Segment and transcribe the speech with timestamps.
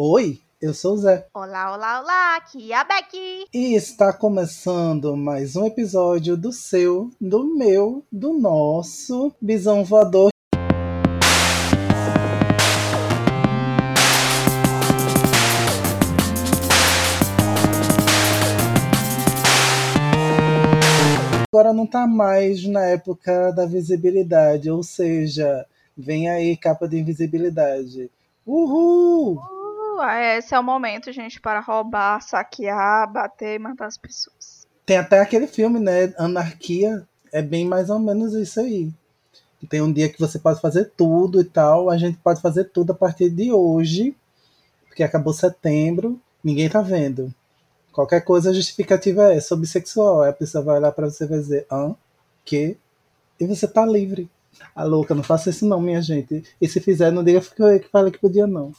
[0.00, 1.26] Oi, eu sou o Zé.
[1.34, 3.46] Olá, olá, olá, aqui é a Becky.
[3.52, 10.30] E está começando mais um episódio do seu, do meu, do nosso Bisão Voador.
[21.52, 28.08] Agora não tá mais na época da visibilidade, ou seja, vem aí capa de invisibilidade.
[28.46, 29.34] Uhul!
[29.34, 29.57] Uh,
[30.02, 34.66] esse é o momento, gente, para roubar, saquear, bater e matar as pessoas.
[34.84, 36.12] Tem até aquele filme, né?
[36.18, 37.06] Anarquia.
[37.32, 38.90] É bem mais ou menos isso aí.
[39.68, 41.90] Tem um dia que você pode fazer tudo e tal.
[41.90, 44.16] A gente pode fazer tudo a partir de hoje.
[44.86, 47.32] Porque acabou setembro, ninguém tá vendo.
[47.92, 50.22] Qualquer coisa a justificativa é sobre sexual.
[50.22, 51.94] Aí a pessoa vai lá pra você e vai dizer, hã?
[52.44, 52.76] Que?
[53.38, 54.30] E você tá livre.
[54.74, 56.42] A louca, não faça isso não, minha gente.
[56.60, 58.72] E se fizer, não diga que eu que falei que podia, não.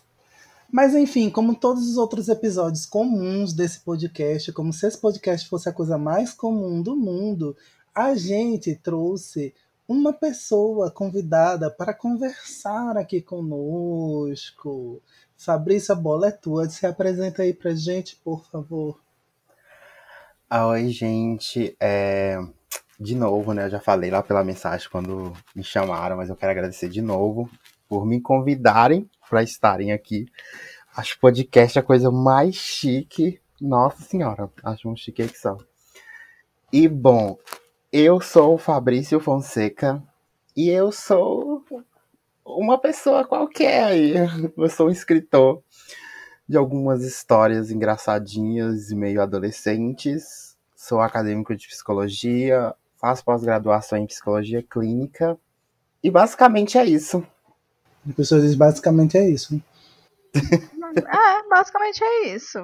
[0.72, 5.68] Mas enfim, como todos os outros episódios comuns desse podcast, como se esse podcast fosse
[5.68, 7.58] a coisa mais comum do mundo,
[7.94, 9.54] a gente trouxe
[9.88, 15.02] uma pessoa convidada para conversar aqui conosco.
[15.36, 16.70] Fabrício, a bola é tua.
[16.70, 19.00] Se apresenta aí pra gente, por favor.
[20.52, 21.76] Oi, gente.
[21.80, 22.38] É...
[23.00, 23.66] De novo, né?
[23.66, 27.50] Eu já falei lá pela mensagem quando me chamaram, mas eu quero agradecer de novo
[27.88, 30.26] por me convidarem para estarem aqui.
[30.96, 33.40] Acho podcast a coisa mais chique.
[33.62, 35.58] Nossa Senhora, acho um chique que só.
[36.74, 37.38] E bom,
[37.92, 40.02] eu sou o Fabrício Fonseca
[40.56, 41.64] e eu sou
[42.46, 44.14] uma pessoa qualquer aí.
[44.58, 45.62] Eu sou um escritor
[46.48, 50.58] de algumas histórias engraçadinhas e meio adolescentes.
[50.76, 55.38] Sou acadêmico de psicologia, faço pós-graduação em psicologia clínica.
[56.04, 57.26] E basicamente é isso.
[58.08, 59.62] A pessoa diz basicamente é isso.
[60.34, 62.60] é, basicamente é isso.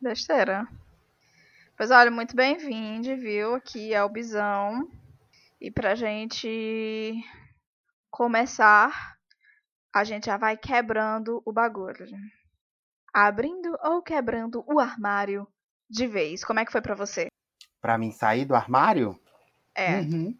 [0.00, 0.66] Besteira.
[1.76, 3.54] Pois olha, muito bem-vindo, viu?
[3.54, 4.88] Aqui é o Bisão.
[5.60, 7.14] E pra gente
[8.10, 9.16] começar,
[9.94, 12.06] a gente já vai quebrando o bagulho
[13.12, 15.46] abrindo ou quebrando o armário
[15.88, 16.44] de vez?
[16.44, 17.26] Como é que foi para você?
[17.80, 19.18] Para mim sair do armário?
[19.74, 20.00] É.
[20.00, 20.36] Uhum.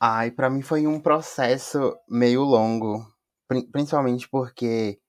[0.00, 3.04] Ai, para mim foi um processo meio longo,
[3.72, 5.00] principalmente porque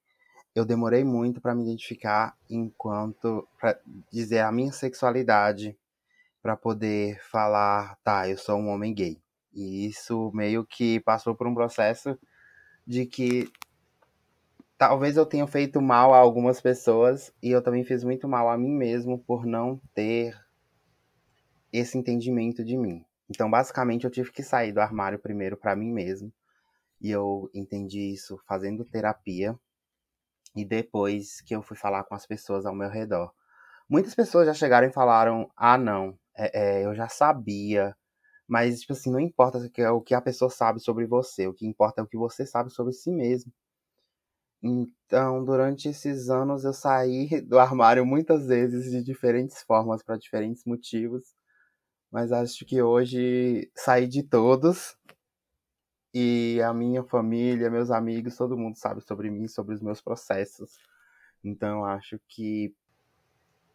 [0.56, 3.80] eu demorei muito para me identificar enquanto para
[4.12, 5.78] dizer a minha sexualidade,
[6.42, 9.22] para poder falar, tá, eu sou um homem gay.
[9.54, 12.18] E isso meio que passou por um processo
[12.84, 13.48] de que
[14.76, 18.58] talvez eu tenha feito mal a algumas pessoas e eu também fiz muito mal a
[18.58, 20.36] mim mesmo por não ter
[21.72, 23.06] esse entendimento de mim.
[23.30, 26.32] Então, basicamente, eu tive que sair do armário primeiro para mim mesmo.
[27.02, 29.58] E eu entendi isso fazendo terapia.
[30.56, 33.34] E depois que eu fui falar com as pessoas ao meu redor.
[33.90, 37.96] Muitas pessoas já chegaram e falaram: ah, não, é, é, eu já sabia.
[38.48, 39.60] Mas, tipo assim, não importa
[39.94, 41.48] o que a pessoa sabe sobre você.
[41.48, 43.52] O que importa é o que você sabe sobre si mesmo.
[44.62, 50.66] Então, durante esses anos eu saí do armário muitas vezes de diferentes formas para diferentes
[50.66, 51.34] motivos,
[52.12, 54.98] mas acho que hoje saí de todos
[56.14, 60.78] e a minha família, meus amigos, todo mundo sabe sobre mim, sobre os meus processos.
[61.44, 62.74] Então, acho que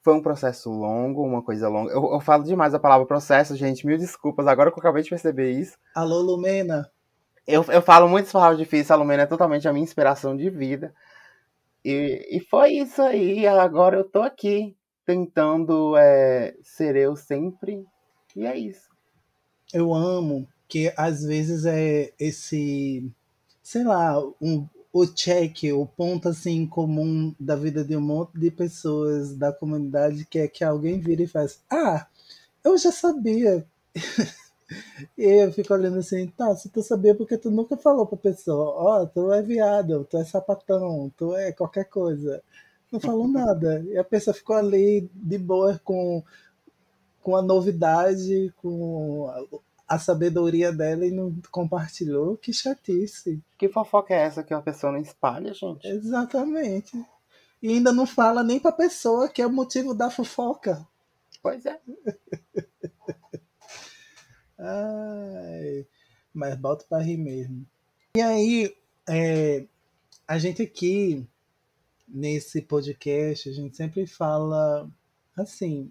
[0.03, 1.93] foi um processo longo, uma coisa longa.
[1.93, 5.11] Eu, eu falo demais a palavra processo, gente, mil desculpas, agora que eu acabei de
[5.11, 5.79] perceber isso.
[5.95, 6.91] Alô, Lumena.
[7.47, 10.93] Eu, eu falo muitas palavras difíceis, a Lumena é totalmente a minha inspiração de vida.
[11.85, 13.47] E, e foi isso aí.
[13.47, 17.85] Agora eu tô aqui tentando é, ser eu sempre.
[18.35, 18.89] E é isso.
[19.73, 23.11] Eu amo que às vezes é esse,
[23.63, 28.51] sei lá, um, o check, o ponto assim comum da vida de um monte de
[28.51, 32.07] pessoas da comunidade que é que alguém vira e faz: Ah,
[32.63, 33.67] eu já sabia.
[35.17, 38.65] E eu fico olhando assim, tá, se tu sabia porque tu nunca falou pra pessoa,
[38.77, 42.43] ó, oh, tu é viado, tu é sapatão, tu é qualquer coisa.
[42.91, 43.85] Não falou nada.
[43.89, 46.23] E a pessoa ficou ali de boa com,
[47.25, 49.27] com a novidade, com
[49.89, 52.37] a, sabedoria dela e não compartilhou.
[52.37, 53.43] Que chatice.
[53.57, 55.89] Que fofoca é essa que a pessoa não espalha, gente?
[55.89, 57.03] Exatamente.
[57.63, 60.87] E ainda não fala nem pra pessoa que é o motivo da fofoca.
[61.43, 61.81] Pois é.
[64.59, 65.87] Ai,
[66.33, 67.67] mas bota para rir mesmo.
[68.19, 68.77] E aí,
[69.09, 69.67] é,
[70.29, 71.27] a gente aqui,
[72.07, 74.89] nesse podcast, a gente sempre fala,
[75.35, 75.91] assim,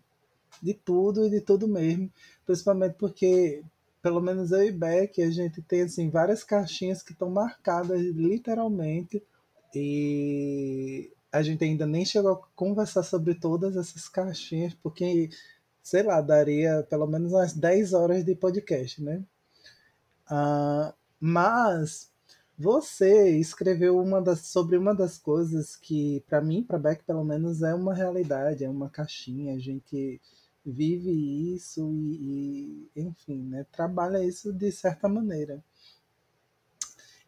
[0.61, 2.11] de tudo e de tudo mesmo.
[2.45, 3.63] Principalmente porque,
[4.01, 9.23] pelo menos eu e Beck, a gente tem, assim, várias caixinhas que estão marcadas literalmente.
[9.75, 15.29] E a gente ainda nem chegou a conversar sobre todas essas caixinhas, porque,
[15.81, 19.23] sei lá, daria pelo menos umas 10 horas de podcast, né?
[20.29, 22.11] Uh, mas
[22.57, 27.61] você escreveu uma das, sobre uma das coisas que, para mim, para Beck, pelo menos,
[27.63, 29.55] é uma realidade, é uma caixinha.
[29.55, 30.21] A gente
[30.65, 31.11] vive
[31.55, 35.63] isso e, e, enfim, né, trabalha isso de certa maneira.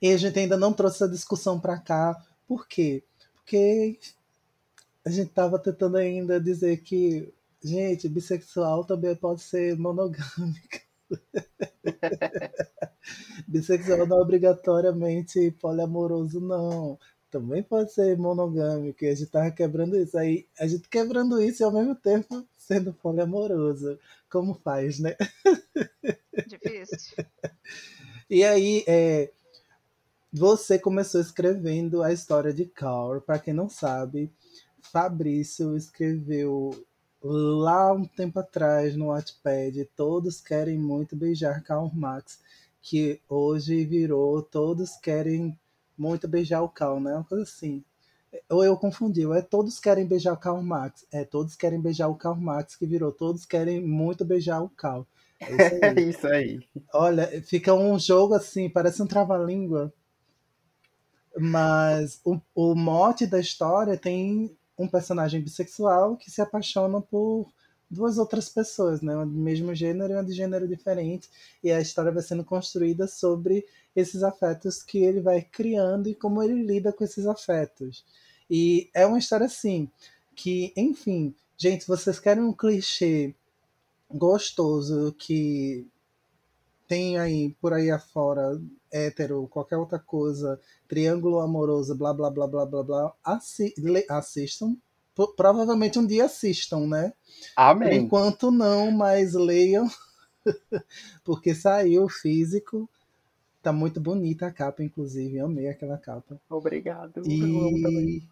[0.02, 2.16] E a gente ainda não trouxe essa discussão para cá.
[2.48, 3.04] Por quê?
[3.34, 4.00] Porque
[5.04, 7.34] a gente estava tentando ainda dizer que,
[7.64, 10.82] gente, bissexual também pode ser monogâmica.
[13.48, 16.98] Bissexual não é obrigatoriamente poliamoroso, não.
[17.36, 19.04] Também pode ser monogâmico.
[19.04, 20.18] E a gente tava quebrando isso.
[20.18, 24.00] Aí a gente quebrando isso e ao mesmo tempo sendo poliamoroso.
[24.30, 25.18] Como faz, né?
[26.48, 27.26] Difícil.
[28.30, 29.34] E aí, é,
[30.32, 33.20] você começou escrevendo a história de Carl.
[33.20, 34.32] Para quem não sabe,
[34.82, 36.72] Fabrício escreveu
[37.22, 42.40] lá um tempo atrás no Wattpad, todos querem muito beijar Karl Marx,
[42.82, 45.60] que hoje virou todos querem
[45.98, 47.14] muito beijar o Karl, né?
[47.14, 47.84] Uma coisa assim.
[48.50, 51.06] Ou eu confundi, é todos querem beijar o Karl Marx.
[51.12, 55.06] É todos querem beijar o Karl Marx, que virou todos querem muito beijar o Karl.
[55.40, 56.10] É isso aí.
[56.10, 56.60] isso aí.
[56.94, 59.94] Olha, fica um jogo assim, parece um trava-língua.
[61.38, 67.48] Mas o, o mote da história tem um personagem bissexual que se apaixona por
[67.96, 69.16] duas outras pessoas, né?
[69.16, 71.30] Uma do mesmo gênero e uma de gênero diferente.
[71.64, 73.66] E a história vai sendo construída sobre
[73.96, 78.06] esses afetos que ele vai criando e como ele lida com esses afetos.
[78.50, 79.90] E é uma história assim,
[80.36, 83.34] que, enfim, gente, vocês querem um clichê
[84.12, 85.88] gostoso que
[86.88, 88.62] tem aí por aí afora
[88.92, 93.74] hétero, qualquer outra coisa, triângulo amoroso, blá blá blá blá blá blá, assi
[94.10, 94.76] assistam.
[95.36, 97.14] Provavelmente um dia assistam, né?
[97.56, 97.88] Amém.
[97.88, 99.90] Por enquanto não, mas leiam,
[101.24, 102.90] porque saiu físico.
[103.62, 105.38] Tá muito bonita a capa, inclusive.
[105.38, 106.40] Eu amei aquela capa.
[106.50, 107.22] Obrigado.
[107.26, 108.24] E...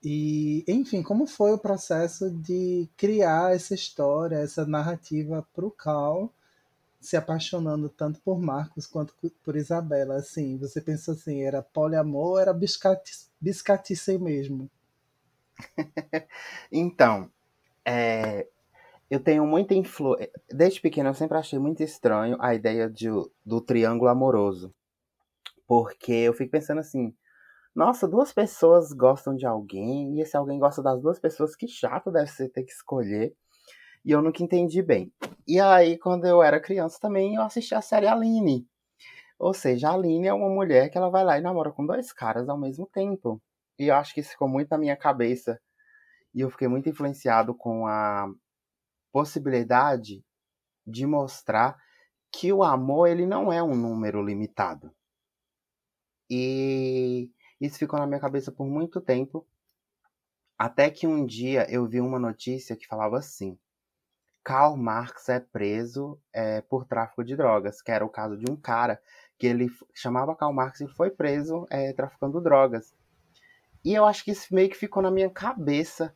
[0.00, 6.32] E, enfim, como foi o processo de criar essa história, essa narrativa para o Cal?
[7.00, 10.16] se apaixonando tanto por Marcos quanto por Isabela.
[10.16, 14.70] Assim, você pensou assim, era poliamor ou era biscatice, biscatice mesmo?
[16.70, 17.30] então,
[17.84, 18.46] é,
[19.10, 20.30] eu tenho muita influência.
[20.50, 23.08] Desde pequeno eu sempre achei muito estranho a ideia de,
[23.44, 24.74] do triângulo amoroso.
[25.66, 27.14] Porque eu fico pensando assim,
[27.74, 32.10] nossa, duas pessoas gostam de alguém, e esse alguém gosta das duas pessoas, que chato
[32.10, 33.34] deve ser ter que escolher
[34.04, 35.12] e eu nunca entendi bem.
[35.46, 38.66] E aí, quando eu era criança também, eu assisti a série Aline.
[39.38, 42.12] Ou seja, a Aline é uma mulher que ela vai lá e namora com dois
[42.12, 43.40] caras ao mesmo tempo.
[43.78, 45.60] E eu acho que isso ficou muito na minha cabeça.
[46.34, 48.28] E eu fiquei muito influenciado com a
[49.12, 50.24] possibilidade
[50.86, 51.80] de mostrar
[52.32, 54.94] que o amor ele não é um número limitado.
[56.30, 57.30] E
[57.60, 59.46] isso ficou na minha cabeça por muito tempo,
[60.58, 63.58] até que um dia eu vi uma notícia que falava assim:
[64.44, 68.56] Karl Marx é preso é, por tráfico de drogas, que era o caso de um
[68.56, 69.00] cara
[69.38, 72.94] que ele chamava Karl Marx e foi preso é, traficando drogas.
[73.88, 76.14] E eu acho que isso meio que ficou na minha cabeça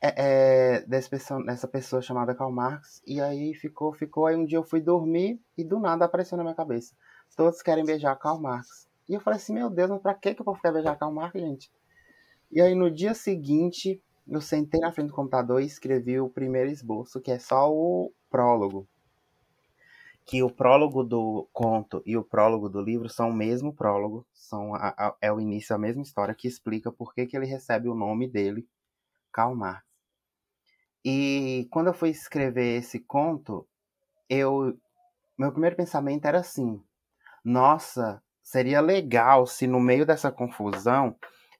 [0.00, 3.02] é, é, dessa, pessoa, dessa pessoa chamada Karl Marx.
[3.06, 4.24] E aí ficou, ficou.
[4.24, 6.94] Aí um dia eu fui dormir e do nada apareceu na minha cabeça.
[7.36, 8.88] Todos querem beijar Karl Marx.
[9.06, 11.12] E eu falei assim, meu Deus, mas pra que, que eu vou ficar beijar Karl
[11.12, 11.70] Marx, gente?
[12.50, 16.70] E aí no dia seguinte eu sentei na frente do computador e escrevi o primeiro
[16.70, 18.88] esboço, que é só o prólogo.
[20.26, 24.74] Que o prólogo do conto e o prólogo do livro são o mesmo prólogo, são
[24.74, 27.88] a, a, é o início, a mesma história que explica por que, que ele recebe
[27.88, 28.66] o nome dele,
[29.30, 29.84] Karl Marx.
[31.04, 33.68] E quando eu fui escrever esse conto,
[34.28, 34.78] eu
[35.36, 36.82] meu primeiro pensamento era assim:
[37.44, 41.16] nossa, seria legal se no meio dessa confusão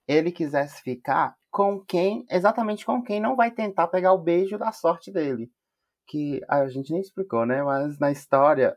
[0.07, 4.73] ele quisesse ficar com quem, exatamente com quem não vai tentar pegar o beijo da
[4.73, 5.51] sorte dele.
[6.07, 7.63] Que a gente nem explicou, né?
[7.63, 8.77] Mas na história,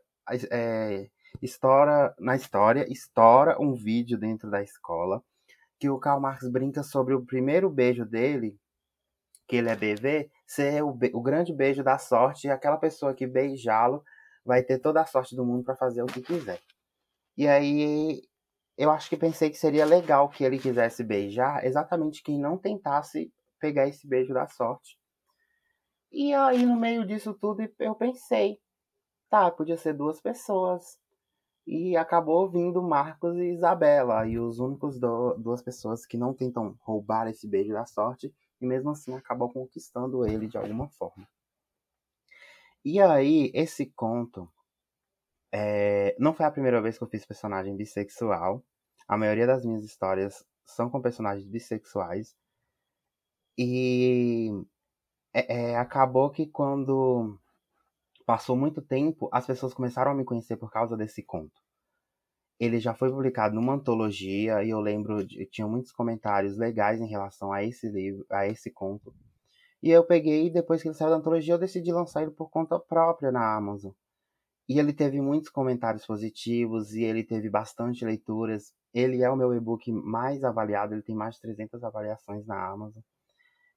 [0.50, 1.10] é,
[1.41, 5.24] estoura, na história, estoura um vídeo dentro da escola
[5.79, 8.57] que o Karl Marx brinca sobre o primeiro beijo dele,
[9.48, 13.27] que ele é BV, ser o, o grande beijo da sorte e aquela pessoa que
[13.27, 14.03] beijá-lo
[14.43, 16.60] vai ter toda a sorte do mundo para fazer o que quiser.
[17.38, 18.24] E aí
[18.77, 23.31] eu acho que pensei que seria legal que ele quisesse beijar exatamente quem não tentasse
[23.60, 24.98] pegar esse beijo da sorte.
[26.11, 28.59] E aí, no meio disso tudo, eu pensei,
[29.29, 30.97] tá, podia ser duas pessoas.
[31.65, 36.77] E acabou vindo Marcos e Isabela, e os únicos do, duas pessoas que não tentam
[36.81, 41.27] roubar esse beijo da sorte, e mesmo assim acabam conquistando ele de alguma forma.
[42.85, 44.49] E aí, esse conto
[45.51, 48.63] é, não foi a primeira vez que eu fiz personagem bissexual.
[49.07, 52.35] A maioria das minhas histórias são com personagens bissexuais.
[53.57, 54.51] E
[55.34, 57.39] é, é, acabou que quando
[58.25, 61.62] passou muito tempo, as pessoas começaram a me conhecer por causa desse conto.
[62.60, 67.07] Ele já foi publicado numa antologia e eu lembro de tinha muitos comentários legais em
[67.07, 69.13] relação a esse livro, a esse conto.
[69.81, 72.79] E eu peguei, depois que ele saiu da antologia, eu decidi lançar ele por conta
[72.79, 73.91] própria na Amazon.
[74.67, 78.74] E ele teve muitos comentários positivos e ele teve bastante leituras.
[78.93, 83.01] Ele é o meu e-book mais avaliado, ele tem mais de 300 avaliações na Amazon.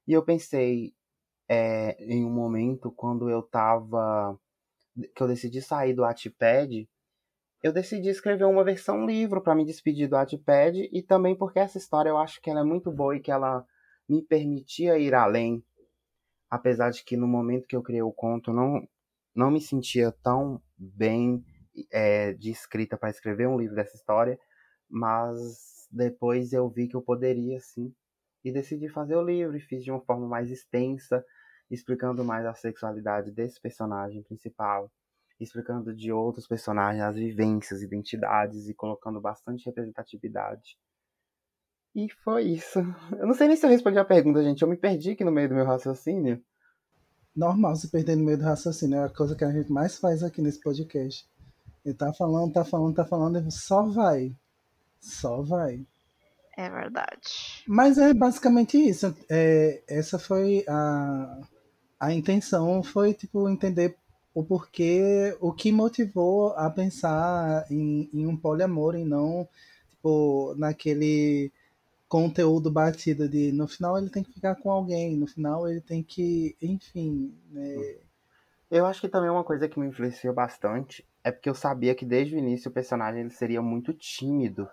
[0.07, 0.93] E eu pensei,
[1.53, 4.39] é, em um momento, quando eu tava.
[5.13, 6.87] que eu decidi sair do Wattpad,
[7.61, 11.77] eu decidi escrever uma versão livro para me despedir do Wattpad e também porque essa
[11.77, 13.65] história eu acho que ela é muito boa e que ela
[14.07, 15.61] me permitia ir além.
[16.49, 18.87] Apesar de que no momento que eu criei o conto, não,
[19.35, 21.43] não me sentia tão bem
[21.91, 24.39] é, de escrita para escrever um livro dessa história,
[24.89, 27.93] mas depois eu vi que eu poderia sim
[28.43, 31.23] e decidi fazer o livro e fiz de uma forma mais extensa,
[31.71, 34.91] explicando mais a sexualidade desse personagem principal,
[35.39, 40.77] explicando de outros personagens as vivências, identidades e colocando bastante representatividade.
[41.95, 42.79] E foi isso.
[43.17, 44.61] Eu não sei nem se eu respondi a pergunta, gente.
[44.61, 46.41] Eu me perdi aqui no meio do meu raciocínio
[47.35, 48.97] normal se perder no meio do raciocínio.
[48.97, 51.27] É a coisa que a gente mais faz aqui nesse podcast.
[51.83, 54.35] Ele tá falando, tá falando, tá falando, e só vai.
[54.99, 55.85] Só vai.
[56.55, 57.63] É verdade.
[57.67, 59.15] Mas é basicamente isso.
[59.29, 61.41] É, essa foi a,
[62.01, 63.95] a intenção, foi tipo entender
[64.33, 69.47] o porquê, o que motivou a pensar em, em um poliamor e não
[69.91, 71.51] tipo naquele
[72.09, 76.01] conteúdo batido de no final ele tem que ficar com alguém, no final ele tem
[76.01, 77.97] que, enfim, né?
[78.71, 82.03] Eu acho que também uma coisa que me influenciou bastante é porque eu sabia que
[82.03, 84.67] desde o início o personagem ele seria muito tímido.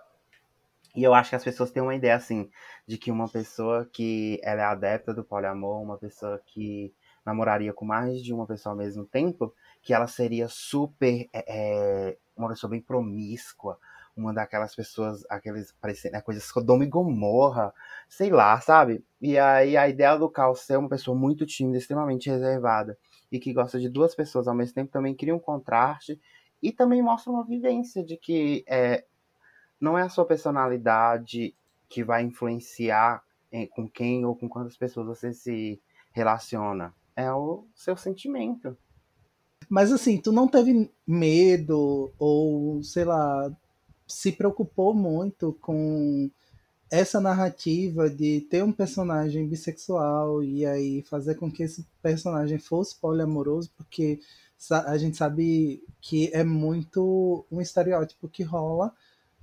[0.97, 2.49] E eu acho que as pessoas têm uma ideia assim
[2.87, 6.95] de que uma pessoa que ela é adepta do poliamor, uma pessoa que
[7.29, 12.17] namoraria com mais de uma pessoa ao mesmo tempo, que ela seria super é, é
[12.37, 13.79] uma pessoa bem promíscua,
[14.17, 17.73] uma daquelas pessoas, aqueles parecendo né, coisas Sodoma e Gomorra,
[18.09, 19.05] sei lá, sabe?
[19.21, 22.99] E aí a ideia do Cal ser uma pessoa muito tímida, extremamente reservada
[23.31, 26.21] e que gosta de duas pessoas ao mesmo tempo também cria um contraste
[26.63, 29.05] e também mostra uma vivência de que é,
[29.81, 31.55] não é a sua personalidade
[31.89, 35.81] que vai influenciar em, com quem ou com quantas pessoas você se
[36.13, 38.79] relaciona, é o seu sentimento.
[39.69, 43.53] Mas assim, tu não teve medo ou, sei lá,
[44.07, 46.31] se preocupou muito com
[46.89, 52.95] essa narrativa de ter um personagem bissexual e aí fazer com que esse personagem fosse
[52.97, 54.21] poliamoroso, porque
[54.71, 58.95] a gente sabe que é muito um estereótipo que rola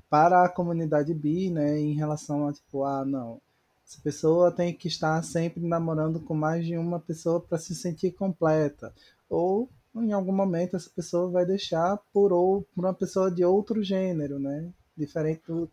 [0.10, 3.41] para a comunidade bi, né, em relação a tipo, ah, não,
[3.86, 8.12] essa pessoa tem que estar sempre namorando com mais de uma pessoa para se sentir
[8.13, 8.94] completa,
[9.30, 13.84] ou em algum momento essa pessoa vai deixar por, ou, por uma pessoa de outro
[13.84, 14.74] gênero, né?
[14.98, 15.70] Diferente do,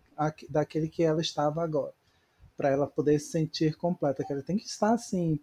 [0.49, 1.95] daquele que ela estava agora.
[2.57, 4.23] Para ela poder se sentir completa.
[4.25, 5.40] Que ela tem que estar assim,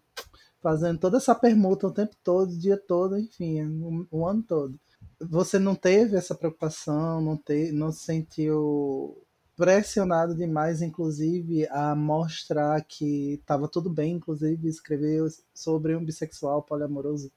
[0.62, 4.80] fazendo toda essa permuta o tempo todo, o dia todo, enfim, o, o ano todo.
[5.20, 9.22] Você não teve essa preocupação, não, te, não se sentiu
[9.60, 15.22] pressionado demais, inclusive, a mostrar que estava tudo bem, inclusive, escrever
[15.54, 17.30] sobre um bissexual poliamoroso?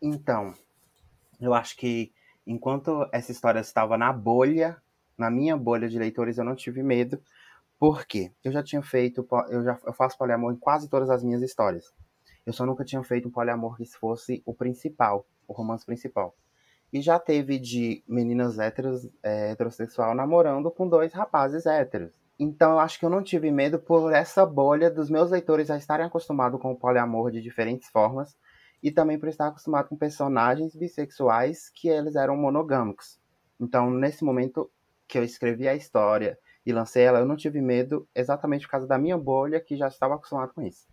[0.00, 0.52] Então,
[1.40, 2.12] eu acho que
[2.46, 4.76] enquanto essa história estava na bolha,
[5.16, 7.18] na minha bolha de leitores, eu não tive medo.
[7.78, 8.30] Por quê?
[8.44, 11.90] Eu já tinha feito, eu já eu faço poliamor em quase todas as minhas histórias.
[12.44, 16.34] Eu só nunca tinha feito um poliamor que fosse o principal, o romance principal.
[16.92, 22.12] E já teve de meninas héteros, é, heterossexual namorando com dois rapazes héteros.
[22.38, 25.76] Então eu acho que eu não tive medo por essa bolha dos meus leitores já
[25.76, 28.36] estarem acostumados com o poliamor de diferentes formas
[28.82, 33.20] e também por estar acostumado com personagens bissexuais que eles eram monogâmicos.
[33.60, 34.70] Então, nesse momento
[35.06, 38.86] que eu escrevi a história e lancei ela, eu não tive medo exatamente por causa
[38.86, 40.88] da minha bolha que já estava acostumado com isso.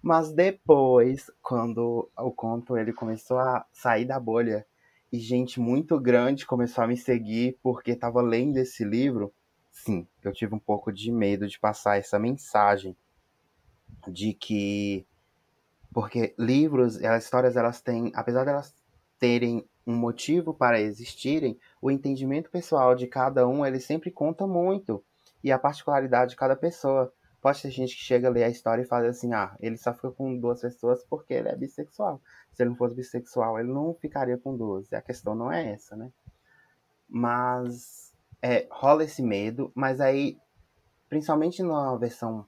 [0.00, 4.64] Mas depois, quando o conto ele começou a sair da bolha
[5.14, 9.32] e gente muito grande começou a me seguir porque estava lendo esse livro,
[9.70, 12.96] sim, eu tive um pouco de medo de passar essa mensagem
[14.08, 15.06] de que
[15.92, 18.74] porque livros, as histórias, elas têm, apesar de elas
[19.16, 25.04] terem um motivo para existirem, o entendimento pessoal de cada um ele sempre conta muito
[25.44, 27.12] e a particularidade de cada pessoa.
[27.44, 29.92] Pode ter gente que chega a ler a história e fala assim: ah, ele só
[29.92, 32.18] fica com duas pessoas porque ele é bissexual.
[32.50, 34.90] Se ele não fosse bissexual, ele não ficaria com duas.
[34.94, 36.10] A questão não é essa, né?
[37.06, 40.38] Mas é, rola esse medo, mas aí,
[41.06, 42.46] principalmente na versão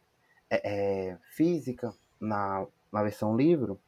[0.48, 3.78] é, é, física, na, na versão livro,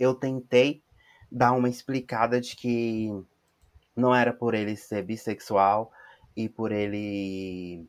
[0.00, 0.82] eu tentei
[1.30, 3.10] dar uma explicada de que
[3.94, 5.92] não era por ele ser bissexual
[6.34, 7.86] e por ele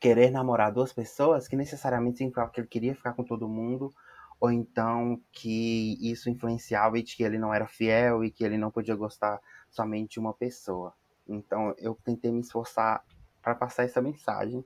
[0.00, 3.92] querer namorar duas pessoas que necessariamente significava que ele queria ficar com todo mundo
[4.38, 8.58] ou então que isso influenciava e de que ele não era fiel e que ele
[8.58, 10.92] não podia gostar somente de uma pessoa.
[11.26, 13.02] Então eu tentei me esforçar
[13.42, 14.64] para passar essa mensagem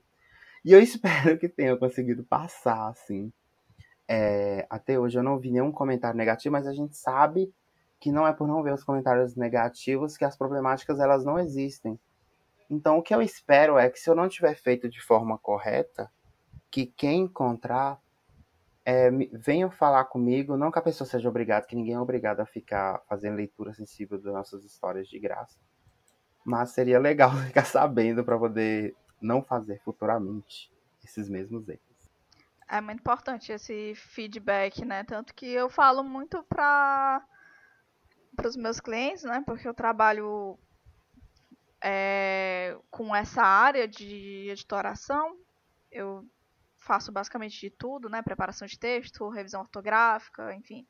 [0.63, 3.31] e eu espero que tenha conseguido passar assim.
[4.07, 7.53] É, até hoje eu não vi nenhum comentário negativo, mas a gente sabe
[7.99, 11.99] que não é por não ver os comentários negativos que as problemáticas elas não existem.
[12.71, 16.09] Então, o que eu espero é que se eu não tiver feito de forma correta,
[16.71, 17.99] que quem encontrar
[18.85, 22.45] é, venha falar comigo, não que a pessoa seja obrigada, que ninguém é obrigado a
[22.45, 25.59] ficar fazendo leitura sensível das nossas histórias de graça.
[26.45, 30.71] Mas seria legal ficar sabendo para poder não fazer futuramente
[31.03, 31.81] esses mesmos erros.
[32.69, 35.03] É muito importante esse feedback, né?
[35.03, 37.21] Tanto que eu falo muito para
[38.45, 39.43] os meus clientes, né?
[39.45, 40.57] Porque eu trabalho
[41.83, 45.37] é, com essa área de editoração.
[45.91, 46.25] Eu
[46.77, 48.21] faço basicamente de tudo, né?
[48.21, 50.87] Preparação de texto, revisão ortográfica, enfim,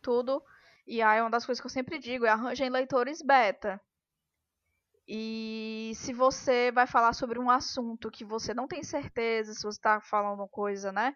[0.00, 0.42] tudo.
[0.86, 3.80] E aí uma das coisas que eu sempre digo é arranjem leitores beta.
[5.06, 9.78] E se você vai falar sobre um assunto que você não tem certeza se você
[9.78, 11.14] está falando coisa, né,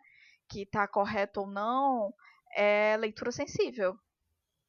[0.49, 2.13] que está correto ou não,
[2.55, 3.99] é leitura sensível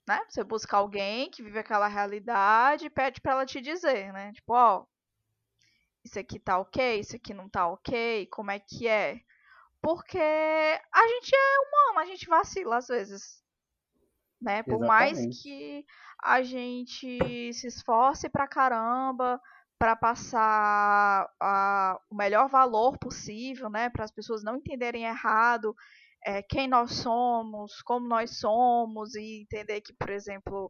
[0.07, 0.21] né?
[0.29, 4.31] Você busca alguém que vive aquela realidade e pede para ela te dizer, né?
[4.31, 4.85] Tipo, ó,
[6.03, 9.19] isso aqui tá ok, isso aqui não tá ok, como é que é?
[9.81, 13.43] Porque a gente é humano, a gente vacila às vezes.
[14.41, 14.63] Né?
[14.63, 14.87] Por Exatamente.
[14.87, 15.85] mais que
[16.23, 19.41] a gente se esforce pra caramba
[19.77, 25.75] para passar a, o melhor valor possível, né, para as pessoas não entenderem errado
[26.27, 30.69] é, quem nós somos, como nós somos, e entender que, por exemplo,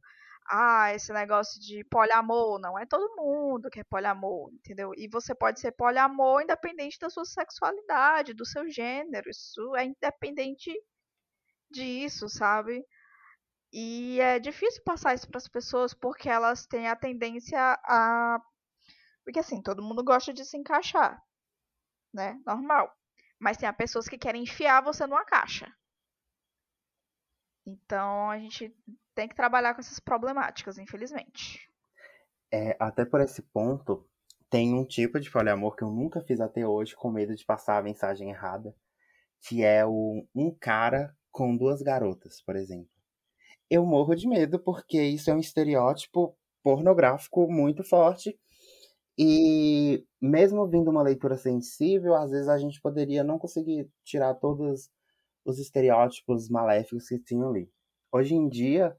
[0.50, 4.94] ah, esse negócio de poliamor, não é todo mundo que é poliamor, entendeu?
[4.96, 10.72] E você pode ser poliamor independente da sua sexualidade, do seu gênero, isso é independente
[11.72, 12.86] disso, sabe?
[13.74, 18.40] E é difícil passar isso para as pessoas porque elas têm a tendência a.
[19.26, 21.22] Porque assim, todo mundo gosta de se encaixar,
[22.14, 22.40] né?
[22.46, 22.97] Normal.
[23.40, 25.72] Mas tem pessoas que querem enfiar você numa caixa.
[27.66, 28.76] Então a gente
[29.14, 31.70] tem que trabalhar com essas problemáticas, infelizmente.
[32.52, 34.08] É, até por esse ponto,
[34.50, 37.78] tem um tipo de poliamor que eu nunca fiz até hoje, com medo de passar
[37.78, 38.74] a mensagem errada,
[39.42, 42.90] que é o um cara com duas garotas, por exemplo.
[43.70, 48.40] Eu morro de medo porque isso é um estereótipo pornográfico muito forte
[49.18, 54.90] e mesmo vindo uma leitura sensível, às vezes a gente poderia não conseguir tirar todos
[55.46, 57.72] os estereótipos maléficos que tinham ali.
[58.12, 58.96] Hoje em dia,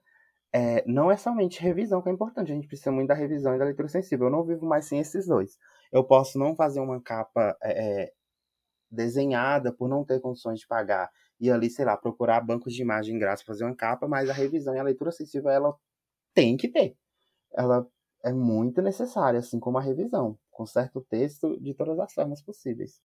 [0.52, 3.58] é, não é somente revisão que é importante, a gente precisa muito da revisão e
[3.58, 4.26] da leitura sensível.
[4.26, 5.58] Eu não vivo mais sem esses dois.
[5.92, 8.12] Eu posso não fazer uma capa é, é
[8.90, 13.18] desenhada por não ter condições de pagar e ali, sei lá, procurar bancos de imagem
[13.18, 15.76] grátis fazer uma capa, mas a revisão e a leitura sensível ela
[16.34, 16.96] tem que ter.
[17.54, 17.86] Ela
[18.22, 23.00] é muito necessária, assim como a revisão, com certo texto de todas as formas possíveis.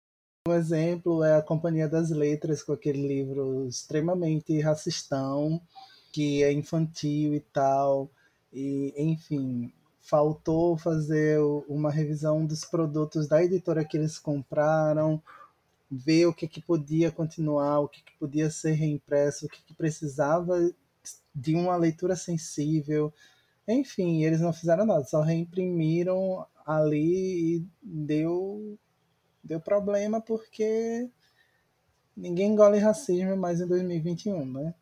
[0.49, 5.61] Um exemplo é a Companhia das Letras, com aquele livro extremamente racistão,
[6.13, 8.11] que é infantil e tal.
[8.53, 15.23] E, enfim, faltou fazer uma revisão dos produtos da editora que eles compraram,
[15.89, 19.75] ver o que, que podia continuar, o que, que podia ser reimpresso, o que, que
[19.75, 20.73] precisava
[21.35, 23.13] de uma leitura sensível,
[23.67, 28.79] enfim, eles não fizeram nada, só reimprimiram ali e deu,
[29.43, 31.09] deu problema porque
[32.17, 34.75] ninguém engole racismo mais em 2021, né?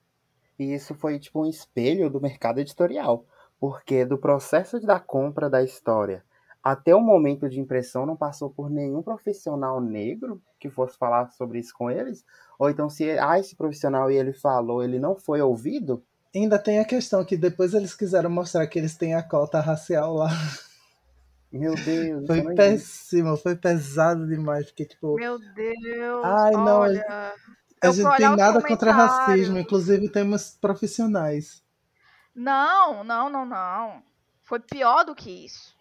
[0.58, 3.24] E isso foi tipo um espelho do mercado editorial,
[3.58, 6.24] porque do processo da compra da história
[6.62, 11.58] até o momento de impressão não passou por nenhum profissional negro que fosse falar sobre
[11.58, 12.24] isso com eles,
[12.58, 16.78] ou então se ah, esse profissional e ele falou, ele não foi ouvido, Ainda tem
[16.78, 20.28] a questão que depois eles quiseram mostrar que eles têm a cota racial lá.
[21.52, 22.26] Meu Deus.
[22.26, 24.66] Foi péssimo, foi pesado demais.
[24.66, 25.16] Porque, tipo.
[25.16, 26.24] Meu Deus.
[26.24, 26.80] Ai, não.
[26.80, 27.34] Olha,
[27.82, 31.64] a gente tem nada contra racismo, inclusive temos profissionais.
[32.34, 34.02] Não, não, não, não.
[34.42, 35.76] Foi pior do que isso.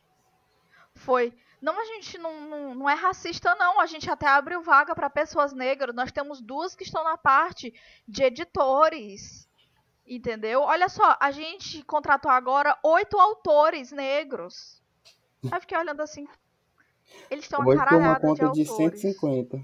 [0.96, 1.34] Foi.
[1.62, 3.80] Não, a gente não, não, não é racista, não.
[3.80, 5.94] A gente até abriu vaga para pessoas negras.
[5.94, 7.74] Nós temos duas que estão na parte
[8.08, 9.49] de editores.
[10.10, 10.62] Entendeu?
[10.62, 14.82] Olha só, a gente contratou agora oito autores negros.
[15.44, 16.28] Aí eu fiquei olhando assim.
[17.30, 19.02] Eles estão uma caralhada uma conta de, de autores.
[19.02, 19.64] 150.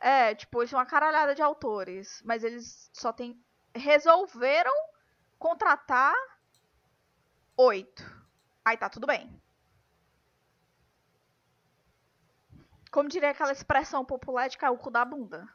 [0.00, 2.22] É, tipo, eles são uma caralhada de autores.
[2.22, 3.42] Mas eles só tem.
[3.74, 4.72] Resolveram
[5.38, 6.14] contratar
[7.56, 8.04] oito.
[8.62, 9.40] Aí tá tudo bem.
[12.90, 15.48] Como diria aquela expressão popular de cair o cu da bunda.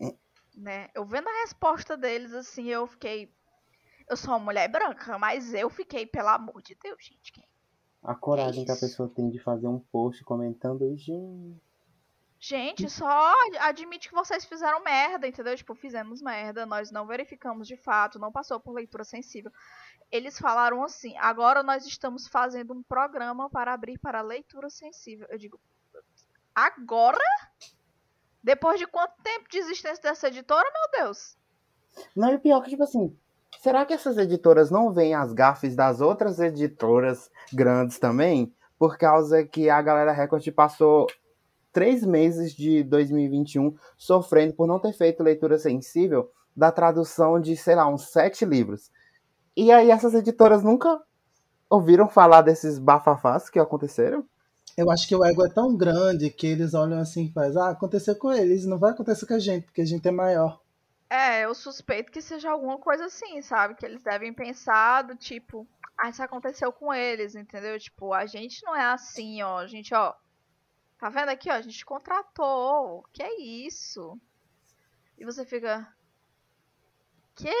[0.00, 0.16] Hum.
[0.56, 0.88] Né?
[0.94, 3.35] Eu vendo a resposta deles, assim, eu fiquei.
[4.08, 7.32] Eu sou uma mulher branca, mas eu fiquei, pelo amor de Deus, gente.
[7.32, 7.42] Que...
[8.02, 11.60] A coragem que a pessoa tem de fazer um post comentando, gente.
[12.38, 15.56] Gente, só admite que vocês fizeram merda, entendeu?
[15.56, 19.50] Tipo, fizemos merda, nós não verificamos de fato, não passou por leitura sensível.
[20.12, 25.26] Eles falaram assim: agora nós estamos fazendo um programa para abrir para leitura sensível.
[25.30, 25.58] Eu digo,
[26.54, 27.18] agora?
[28.42, 31.36] Depois de quanto tempo de existência dessa editora, meu Deus?
[32.14, 33.18] Não, e pior que, tipo assim,
[33.60, 38.52] será que essas editoras não veem as gafes das outras editoras grandes também?
[38.78, 41.06] Por causa que a Galera Record passou
[41.72, 47.74] três meses de 2021 sofrendo por não ter feito leitura sensível da tradução de, sei
[47.74, 48.90] lá, uns sete livros.
[49.56, 51.00] E aí essas editoras nunca
[51.68, 54.24] ouviram falar desses bafafás que aconteceram?
[54.76, 57.70] Eu acho que o ego é tão grande que eles olham assim e fazem, ah,
[57.70, 60.60] aconteceu com eles, não vai acontecer com a gente, porque a gente é maior.
[61.08, 63.74] É, eu suspeito que seja alguma coisa assim, sabe?
[63.74, 65.66] Que eles devem pensar do tipo,
[65.96, 67.78] ah, isso aconteceu com eles, entendeu?
[67.78, 69.58] Tipo, a gente não é assim, ó.
[69.58, 70.14] A gente, ó.
[70.98, 71.54] Tá vendo aqui, ó?
[71.54, 73.04] A gente contratou.
[73.12, 74.18] Que é isso?
[75.16, 75.86] E você fica.
[77.36, 77.54] Quê?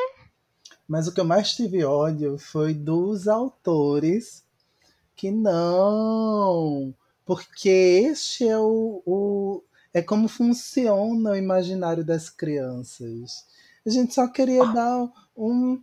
[0.88, 4.44] Mas o que eu mais tive ódio foi dos autores
[5.14, 6.94] que não
[7.26, 9.64] porque este é o, o
[9.96, 13.46] é como funciona o imaginário das crianças.
[13.86, 14.70] A gente só queria ah.
[14.70, 15.82] dar um,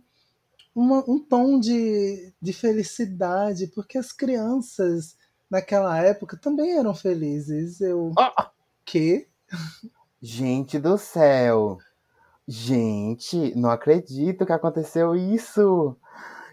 [0.72, 5.16] uma, um tom de, de felicidade, porque as crianças
[5.50, 7.80] naquela época também eram felizes.
[7.80, 8.12] Eu.
[8.16, 8.52] Ah.
[8.84, 9.26] Que?
[10.22, 11.78] Gente do céu!
[12.46, 15.96] Gente, não acredito que aconteceu isso!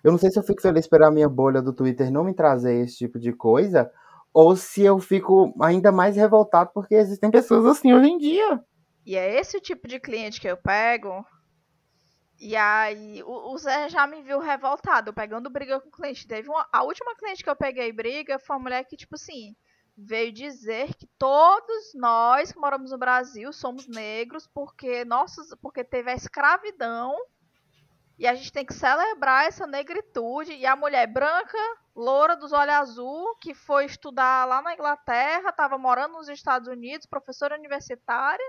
[0.03, 2.33] Eu não sei se eu fico feliz esperar a minha bolha do Twitter não me
[2.33, 3.91] trazer esse tipo de coisa,
[4.33, 8.63] ou se eu fico ainda mais revoltado porque existem pessoas assim hoje em dia.
[9.05, 11.25] E é esse o tipo de cliente que eu pego.
[12.39, 16.27] E aí, o, o Zé já me viu revoltado, pegando briga com o cliente.
[16.27, 19.55] Teve uma, a última cliente que eu peguei briga foi uma mulher que, tipo assim,
[19.95, 26.09] veio dizer que todos nós que moramos no Brasil somos negros porque nossos, porque teve
[26.09, 27.15] a escravidão
[28.17, 30.53] e a gente tem que celebrar essa negritude.
[30.53, 31.57] E a mulher branca,
[31.95, 37.05] loura, dos olhos azul, que foi estudar lá na Inglaterra, estava morando nos Estados Unidos,
[37.05, 38.45] professora universitária,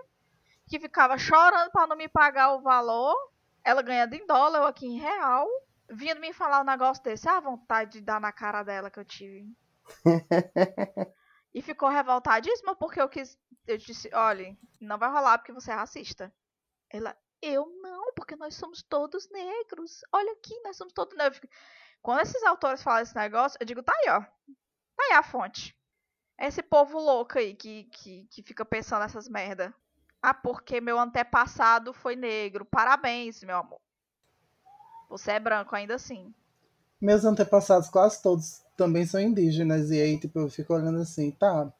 [0.66, 3.16] que ficava chorando para não me pagar o valor.
[3.64, 5.46] Ela ganhando em dólar, eu aqui em real.
[5.90, 9.04] Vindo me falar um negócio desse, a vontade de dar na cara dela que eu
[9.04, 9.46] tive.
[11.54, 13.38] e ficou revoltadíssima porque eu quis.
[13.66, 16.32] Eu disse: olha, não vai rolar porque você é racista.
[16.90, 20.00] Ela, eu não, porque nós somos todos negros.
[20.12, 21.40] Olha aqui, nós somos todos negros.
[22.00, 24.20] Quando esses autores falam esse negócio, eu digo, tá aí, ó.
[24.20, 25.76] Tá aí a fonte.
[26.38, 29.74] É esse povo louco aí que, que, que fica pensando nessas merda.
[30.22, 32.64] Ah, porque meu antepassado foi negro.
[32.64, 33.80] Parabéns, meu amor.
[35.08, 36.32] Você é branco ainda assim.
[37.00, 39.90] Meus antepassados quase todos também são indígenas.
[39.90, 41.72] E aí, tipo, eu fico olhando assim, tá.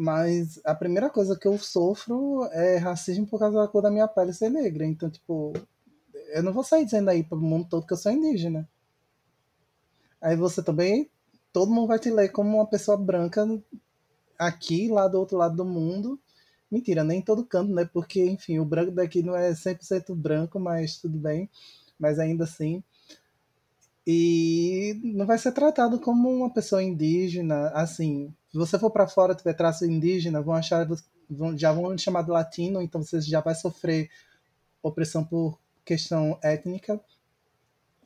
[0.00, 4.08] Mas a primeira coisa que eu sofro é racismo por causa da cor da minha
[4.08, 4.86] pele ser negra.
[4.86, 5.52] Então, tipo,
[6.32, 8.66] eu não vou sair dizendo aí pro mundo todo que eu sou indígena.
[10.18, 11.10] Aí você também,
[11.52, 13.46] todo mundo vai te ler como uma pessoa branca
[14.38, 16.18] aqui, lá do outro lado do mundo.
[16.70, 17.84] Mentira, nem todo canto, né?
[17.84, 21.50] Porque, enfim, o branco daqui não é 100% branco, mas tudo bem.
[21.98, 22.82] Mas ainda assim.
[24.12, 29.36] E não vai ser tratado como uma pessoa indígena, assim, se você for para fora
[29.36, 30.84] tiver traço indígena, vão achar
[31.30, 34.10] vão, já vão chamar de latino, então você já vai sofrer
[34.82, 37.00] opressão por questão étnica.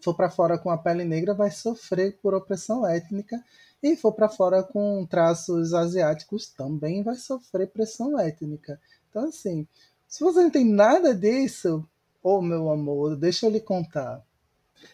[0.03, 3.43] For para fora com a pele negra, vai sofrer por opressão étnica.
[3.83, 8.79] E for para fora com traços asiáticos, também vai sofrer pressão étnica.
[9.09, 9.67] Então, assim,
[10.07, 11.89] se você não tem nada disso,
[12.23, 14.23] ô oh, meu amor, deixa eu lhe contar.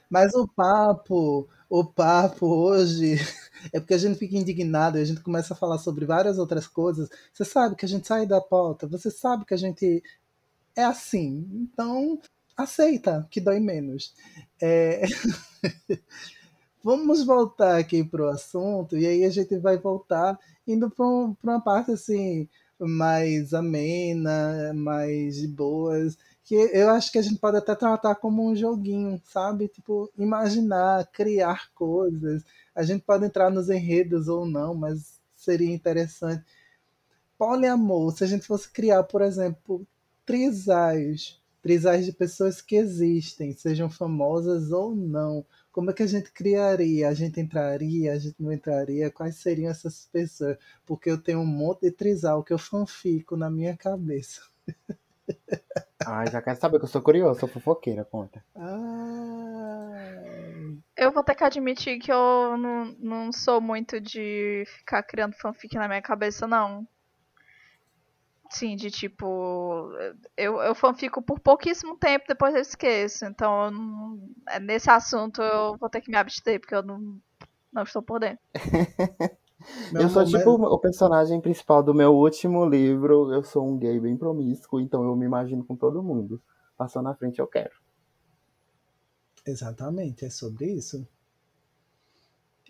[0.08, 3.16] Mas o papo, o papo hoje
[3.72, 6.66] é porque a gente fica indignado e a gente começa a falar sobre várias outras
[6.66, 7.08] coisas.
[7.32, 10.02] Você sabe que a gente sai da pauta, você sabe que a gente
[10.76, 11.46] é assim.
[11.52, 12.20] Então,
[12.56, 14.14] aceita, que dói menos.
[14.60, 15.02] É...
[16.82, 21.60] vamos voltar aqui pro assunto, e aí a gente vai voltar indo para um, uma
[21.60, 22.48] parte assim
[22.78, 26.16] mais amena, mais de boas,
[26.50, 29.68] que eu acho que a gente pode até tratar como um joguinho, sabe?
[29.68, 32.42] Tipo, imaginar, criar coisas.
[32.74, 36.44] A gente pode entrar nos enredos ou não, mas seria interessante.
[37.38, 39.86] Poliamor, se a gente fosse criar, por exemplo,
[40.26, 45.46] trisais, trisais de pessoas que existem, sejam famosas ou não.
[45.70, 47.08] Como é que a gente criaria?
[47.10, 49.08] A gente entraria, a gente não entraria?
[49.12, 50.58] Quais seriam essas pessoas?
[50.84, 54.40] Porque eu tenho um monte de trisal que eu fanfico na minha cabeça.
[56.04, 58.42] Ah, já quero saber que eu sou curioso, sou fofoqueira, conta.
[58.56, 60.78] Ai.
[60.96, 65.74] Eu vou ter que admitir que eu não, não sou muito de ficar criando fanfic
[65.76, 66.86] na minha cabeça, não.
[68.50, 69.92] Sim, de tipo.
[70.36, 73.24] Eu, eu fanfico por pouquíssimo tempo, depois eu esqueço.
[73.24, 77.20] Então, eu não- é, nesse assunto eu vou ter que me abster, porque eu não,
[77.72, 78.40] não estou por dentro.
[79.92, 83.32] Meu eu sou amor, tipo o personagem principal do meu último livro.
[83.32, 86.40] Eu sou um gay bem promíscuo, então eu me imagino com todo mundo.
[86.76, 87.72] Passou na frente, eu quero.
[89.46, 91.06] Exatamente, é sobre isso.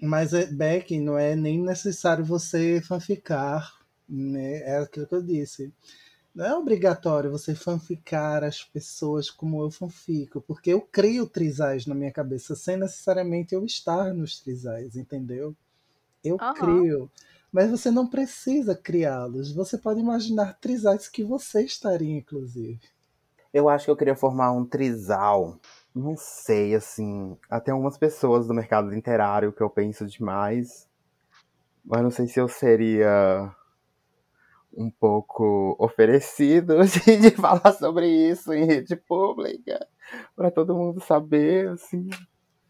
[0.03, 3.73] Mas, é, Beck, não é nem necessário você fanficar,
[4.09, 4.63] né?
[4.63, 5.73] É aquilo que eu disse.
[6.35, 11.95] Não é obrigatório você fanficar as pessoas como eu fanfico, porque eu crio trisais na
[11.95, 15.55] minha cabeça sem necessariamente eu estar nos trisais, entendeu?
[16.25, 16.55] Eu Aham.
[16.55, 17.11] crio.
[17.53, 19.53] Mas você não precisa criá-los.
[19.53, 22.81] Você pode imaginar trisais que você estaria, inclusive.
[23.53, 25.59] Eu acho que eu queria formar um trisal.
[25.95, 27.37] Não sei, assim.
[27.51, 30.89] Até algumas pessoas do mercado literário que eu penso demais.
[31.85, 33.53] Mas não sei se eu seria
[34.73, 39.85] um pouco oferecido de, de falar sobre isso em rede pública.
[40.37, 42.09] Pra todo mundo saber, assim.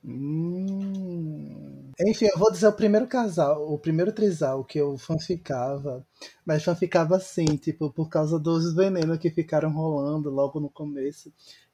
[0.02, 1.79] Hum.
[2.06, 6.06] Enfim, eu vou dizer o primeiro casal, o primeiro trisal que eu fanficava,
[6.46, 11.30] mas fanficava assim, tipo, por causa dos venenos que ficaram rolando logo no começo,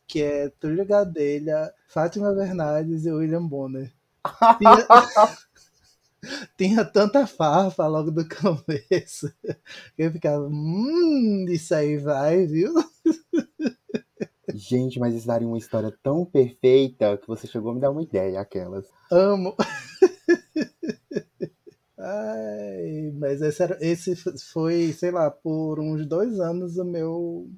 [0.07, 3.93] que é Túlio Gadelha, Fátima Bernardes e William Bonner.
[4.59, 4.87] Tinha,
[6.57, 9.33] tinha tanta farpa logo do começo,
[9.97, 12.75] que eu ficava, hum, isso aí vai, viu?
[14.53, 18.03] Gente, mas isso daria uma história tão perfeita que você chegou a me dar uma
[18.03, 18.87] ideia, aquelas.
[19.11, 19.55] Amo.
[21.99, 24.14] Ai, mas esse, era, esse
[24.53, 27.49] foi, sei lá, por uns dois anos o meu,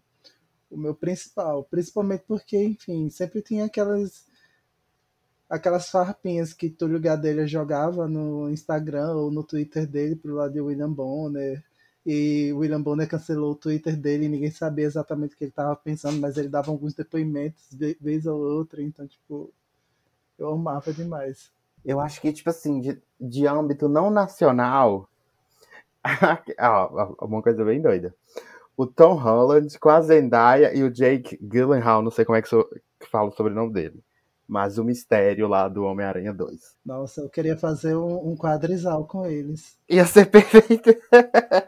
[0.71, 1.65] o meu principal.
[1.65, 4.27] Principalmente porque, enfim, sempre tinha aquelas
[5.49, 10.61] aquelas farpinhas que Túlio Gadelha jogava no Instagram ou no Twitter dele pro lado de
[10.61, 11.65] William Bonner.
[12.05, 15.75] E William Bonner cancelou o Twitter dele e ninguém sabia exatamente o que ele estava
[15.77, 19.53] pensando, mas ele dava alguns depoimentos, de vez ou outra, então, tipo,
[20.39, 21.51] eu amava demais.
[21.89, 25.09] Eu acho que, tipo assim, de, de âmbito não nacional.
[26.61, 28.15] Ó, uma coisa bem doida.
[28.77, 32.49] O Tom Holland com a Zendaya e o Jake Gyllenhaal, não sei como é que,
[32.51, 32.69] so,
[33.01, 34.05] que fala o sobrenome dele.
[34.47, 36.77] Mas o mistério lá do Homem-Aranha 2.
[36.85, 39.79] Nossa, eu queria fazer um, um quadrisal com eles.
[39.89, 40.95] Ia ser perfeito.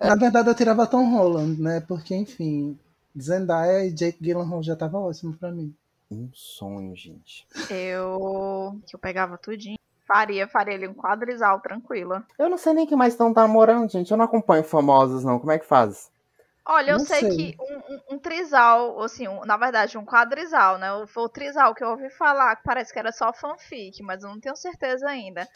[0.02, 1.80] Na verdade, eu tirava Tom Holland, né?
[1.80, 2.78] Porque, enfim,
[3.18, 5.74] Zendaya e Jake Gyllenhaal já tava ótimo pra mim.
[6.10, 7.46] Um sonho, gente.
[7.70, 8.78] Eu.
[8.86, 9.79] que eu pegava tudinho.
[10.12, 12.26] Faria, faria ali um quadrisal tranquila.
[12.36, 14.10] Eu não sei nem que mais estão namorando, gente.
[14.10, 15.38] Eu não acompanho famosos, não.
[15.38, 16.10] Como é que faz?
[16.66, 17.36] Olha, eu sei, sei.
[17.52, 20.88] que um, um- um trisal, assim, um- na verdade, um quadrisal, né?
[21.06, 24.30] Foi o trisal que eu ouvi falar, que parece que era só fanfic, mas eu
[24.30, 25.46] não tenho certeza ainda.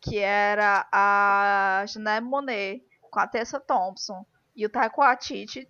[0.00, 4.24] Que era a Janelle Monet com a Tessa Thompson
[4.54, 5.68] e o Taiko Atiti.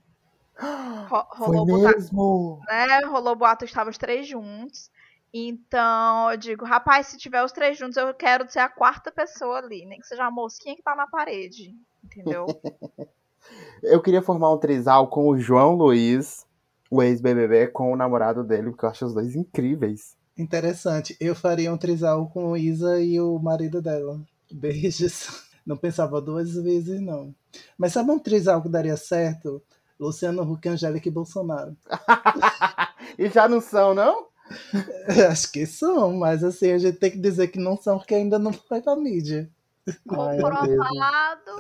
[1.09, 2.61] Ro- Foi rolou botar mesmo?
[2.69, 3.01] né?
[3.07, 4.91] Rolou boato, estavam os três juntos.
[5.37, 9.59] Então, eu digo, rapaz, se tiver os três juntos, eu quero ser a quarta pessoa
[9.59, 12.47] ali, nem que seja a mosquinha que tá na parede, entendeu?
[13.83, 16.47] Eu queria formar um trisal com o João Luiz,
[16.91, 20.17] o ex-BBB, com o namorado dele, porque eu acho os dois incríveis.
[20.39, 21.15] Interessante.
[21.21, 24.19] Eu faria um trisal com Isa e o marido dela.
[24.51, 25.45] Beijos.
[25.67, 27.35] Não pensava duas vezes, não.
[27.77, 29.63] Mas sabe um trisal que daria certo?
[30.01, 31.77] Luciano Huck, Angélica e Bolsonaro.
[33.19, 34.27] e já não são, não?
[35.31, 38.39] Acho que são, mas assim, a gente tem que dizer que não são, porque ainda
[38.39, 39.51] não foi pra mídia.
[40.09, 41.51] Comprovado.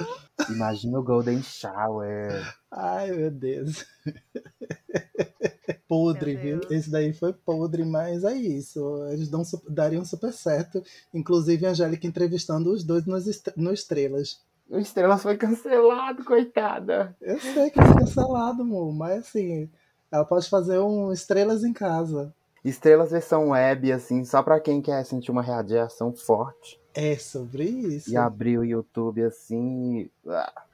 [0.48, 2.54] Imagina o Golden Shower.
[2.70, 3.84] Ai, meu Deus.
[5.86, 6.60] podre, Meu viu?
[6.60, 6.72] Deus.
[6.72, 9.06] Esse daí foi podre, mas é isso.
[9.10, 10.82] Eles dão, dariam super certo.
[11.12, 13.24] Inclusive, a Angélica entrevistando os dois nos
[13.56, 14.40] no Estrelas.
[14.68, 17.14] O Estrelas foi cancelado, coitada.
[17.20, 19.68] Eu sei que foi cancelado, amor, mas assim,
[20.10, 22.32] ela pode fazer um Estrelas em casa.
[22.64, 26.80] Estrelas versão web, assim, só pra quem quer sentir uma radiação forte.
[26.94, 28.10] É sobre isso.
[28.10, 30.08] E abri o YouTube assim.
[30.26, 30.64] ah,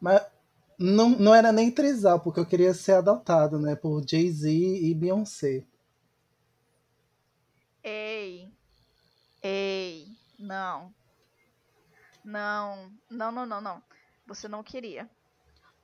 [0.00, 0.22] Mas
[0.78, 3.74] não, não era nem trisal, porque eu queria ser adotado, né?
[3.74, 5.64] Por Jay-Z e Beyoncé.
[7.82, 8.48] Ei.
[9.42, 10.06] Ei.
[10.38, 10.92] Não.
[12.24, 12.92] Não.
[13.10, 13.82] Não, não, não, não.
[14.26, 15.08] Você não queria.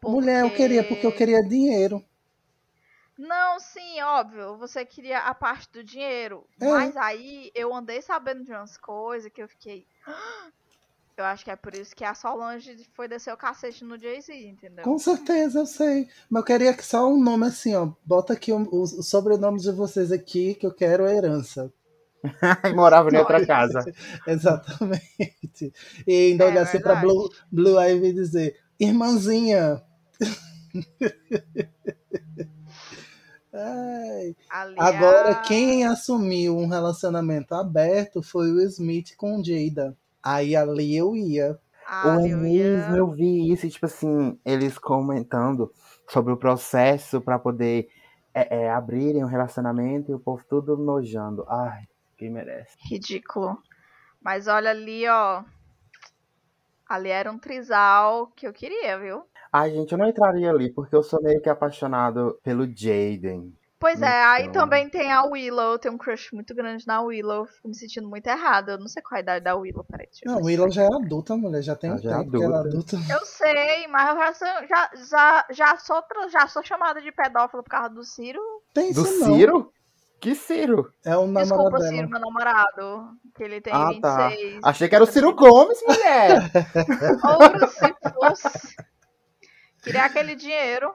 [0.02, 2.04] Mulher, eu queria, porque eu queria dinheiro.
[3.18, 4.56] Não, sim, óbvio.
[4.58, 6.44] Você queria a parte do dinheiro.
[6.60, 6.68] É.
[6.68, 9.86] Mas aí eu andei sabendo de umas coisas que eu fiquei.
[11.16, 14.34] Eu acho que é por isso que a Solange foi descer o cacete no Jay-Z,
[14.34, 14.84] entendeu?
[14.84, 16.08] Com certeza, eu sei.
[16.28, 17.92] Mas eu queria que só um nome assim, ó.
[18.04, 21.72] Bota aqui o, o, o sobrenome de vocês aqui, que eu quero a herança.
[22.64, 23.84] E morava em outra casa.
[24.26, 25.72] Exatamente.
[26.04, 26.96] E ainda É olhar assim pra.
[26.96, 29.80] Blue, Blue Ivy e dizer, irmãzinha.
[33.54, 34.36] Ai.
[34.50, 39.96] Ali Agora, quem assumiu um relacionamento aberto foi o Smith com Jada.
[40.22, 41.58] Aí ali eu ia.
[41.86, 45.72] a Ou é eu ia- mesmo, eu vi isso, e, tipo assim, eles comentando
[46.08, 47.88] sobre o processo pra poder
[48.34, 51.44] é, é, abrirem um relacionamento e o povo tudo nojando.
[51.48, 51.84] Ai,
[52.18, 52.76] quem merece.
[52.90, 53.56] Ridículo.
[54.20, 55.44] Mas olha ali, ó.
[56.88, 59.24] Ali era um trisal que eu queria, viu?
[59.56, 63.52] Ai, gente, eu não entraria ali, porque eu sou meio que apaixonado pelo Jaden.
[63.78, 64.62] Pois é, aí Então.
[64.62, 65.72] também tem a Willow.
[65.72, 67.44] Eu tenho um crush muito grande na Willow.
[67.46, 68.72] Fico me sentindo muito errada.
[68.72, 70.08] Eu não sei qual a idade da Willow, peraí.
[70.24, 70.40] Não.
[70.42, 71.62] Willow já é adulta, mulher.
[71.62, 72.96] Já tem um já é tempo que ela é adulta.
[72.96, 73.12] adulta.
[73.12, 77.62] Eu sei, mas eu já sou, já, já, já, sou, já sou chamada de pedófila
[77.62, 78.40] por causa do Ciro.
[78.72, 79.36] Tem Do isso não.
[79.36, 79.72] Ciro?
[80.18, 80.90] Que Ciro?
[81.04, 81.90] É o namorado Desculpa, dela.
[81.90, 83.08] Ciro, meu namorado.
[83.36, 84.00] Que ele tem Ah, 26.
[84.00, 84.68] tá.
[84.70, 86.50] Achei que era o Ciro Gomes, mulher.
[87.22, 88.76] Ouro se fosse.
[89.84, 90.94] Queria aquele dinheiro.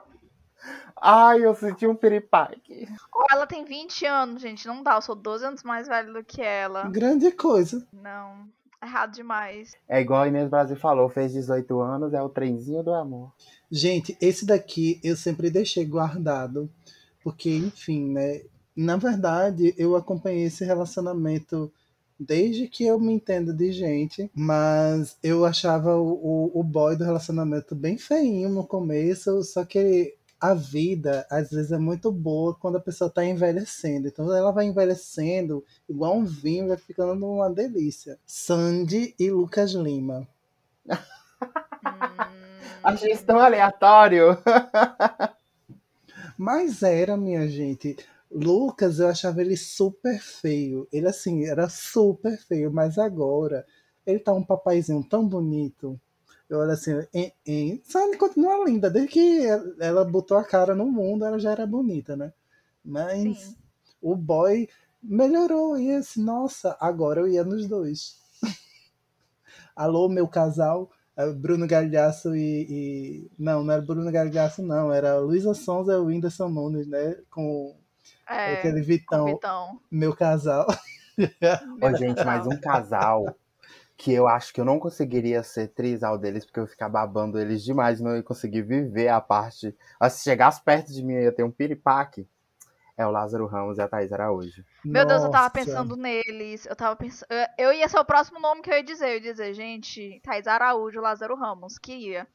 [1.00, 2.86] Ai, eu senti um piripaque.
[3.30, 4.66] Ela tem 20 anos, gente.
[4.66, 6.88] Não dá, eu sou 12 anos mais velho do que ela.
[6.90, 7.86] Grande coisa.
[7.92, 8.46] Não.
[8.82, 9.76] Errado demais.
[9.88, 13.32] É igual a Inês Brasil falou, fez 18 anos, é o trenzinho do amor.
[13.70, 16.68] Gente, esse daqui eu sempre deixei guardado.
[17.22, 18.42] Porque, enfim, né?
[18.74, 21.72] Na verdade, eu acompanhei esse relacionamento
[22.20, 24.30] desde que eu me entendo de gente.
[24.34, 29.42] Mas eu achava o, o, o boy do relacionamento bem feinho no começo.
[29.42, 34.08] Só que a vida, às vezes, é muito boa quando a pessoa tá envelhecendo.
[34.08, 38.18] Então ela vai envelhecendo, igual um vinho, vai ficando uma delícia.
[38.26, 40.28] Sandy e Lucas Lima.
[40.86, 40.94] Hum,
[42.82, 44.38] Achei isso tão aleatório.
[46.36, 47.96] Mas era, minha gente.
[48.30, 50.88] Lucas, eu achava ele super feio.
[50.92, 52.72] Ele, assim, era super feio.
[52.72, 53.66] Mas agora,
[54.06, 56.00] ele tá um papaizinho tão bonito.
[56.48, 57.82] Eu olho assim, em, em...
[58.18, 58.90] Continua linda.
[58.90, 59.46] Desde que
[59.80, 62.32] ela- botou a cara no mundo, ela já era bonita, né?
[62.84, 63.56] Mas Sim.
[64.02, 64.68] o boy
[65.02, 65.78] melhorou.
[65.78, 68.18] E esse, nossa, agora eu ia nos dois.
[69.74, 70.90] Alô, meu casal.
[71.16, 72.66] eh, Bruno Galhaço e,
[73.26, 74.92] e- Não, não era Bruno Galhaço, não.
[74.92, 77.16] Era Luísa Sonza e o Whindersson Nunes, né?
[77.30, 77.76] Com
[78.30, 79.80] É, aquele Vitão, Vitão.
[79.90, 80.66] meu casal.
[81.82, 83.36] Ô, gente, mais um casal
[83.96, 87.38] que eu acho que eu não conseguiria ser trisal deles, porque eu ia ficar babando
[87.38, 89.76] eles demais, não ia conseguir viver a parte.
[90.00, 92.26] Mas se chegasse perto de mim, eu ia ter um piripaque.
[92.96, 94.62] É o Lázaro Ramos e a Thaís Araújo.
[94.84, 95.50] Meu Deus, eu tava Nossa.
[95.50, 96.66] pensando neles.
[96.66, 97.28] Eu tava pensando.
[97.58, 99.08] Eu, ia ser o próximo nome que eu ia dizer.
[99.08, 101.78] Eu ia dizer, gente, Thaís Araújo, Lázaro Ramos.
[101.78, 102.28] Queria.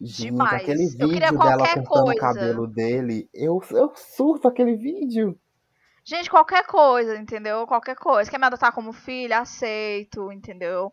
[0.00, 0.62] Gente, Demais.
[0.62, 2.12] aquele Eu vídeo queria dela cortando coisa.
[2.12, 5.38] o cabelo dele, eu, eu surto aquele vídeo.
[6.04, 7.66] Gente, qualquer coisa, entendeu?
[7.66, 8.30] Qualquer coisa.
[8.30, 9.40] Quer me adotar como filha?
[9.40, 10.92] Aceito, entendeu?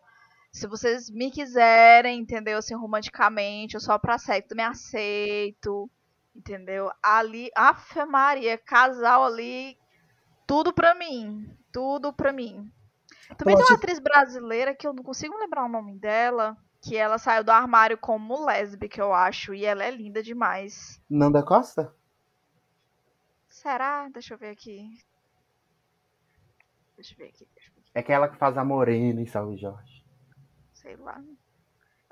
[0.52, 2.58] Se vocês me quiserem, entendeu?
[2.58, 5.88] Assim, romanticamente, eu só pra sexo, me aceito.
[6.34, 6.90] Entendeu?
[7.02, 9.78] Ali, Afe Maria, casal ali,
[10.46, 11.48] tudo pra mim.
[11.72, 12.70] Tudo pra mim.
[13.38, 16.56] Também tem Pode- uma atriz brasileira que eu não consigo lembrar o nome dela.
[16.86, 19.52] Que ela saiu do armário como lésbica, eu acho.
[19.54, 21.02] E ela é linda demais.
[21.10, 21.92] Nanda Costa?
[23.48, 24.08] Será?
[24.08, 24.90] Deixa eu ver aqui.
[26.94, 27.48] Deixa eu ver aqui.
[27.54, 27.90] Deixa eu ver aqui.
[27.94, 30.04] É aquela que faz a morena em Salve Jorge.
[30.74, 31.20] Sei lá.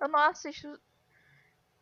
[0.01, 0.79] Eu não assisto.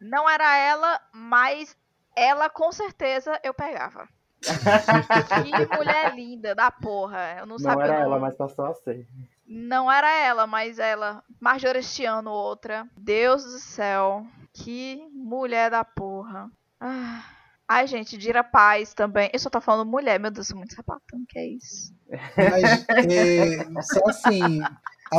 [0.01, 1.77] Não era ela, mas
[2.17, 4.09] ela com certeza eu pegava.
[4.43, 7.37] que mulher linda da porra.
[7.39, 7.85] Eu não, Não sabia.
[7.85, 9.07] era não- ela, mas passou a ser.
[9.47, 11.23] Não era ela, mas ela.
[11.41, 12.87] Marjorie este ano, outra.
[12.97, 14.27] Deus do céu.
[14.55, 16.51] Que mulher da porra.
[16.81, 17.25] Ah.
[17.67, 19.31] Ai, gente, Dira Paz também.
[19.33, 21.95] Eu só tô falando mulher, meu Deus, sou muito sapatão, que é isso?
[22.37, 24.41] Mas é, só assim,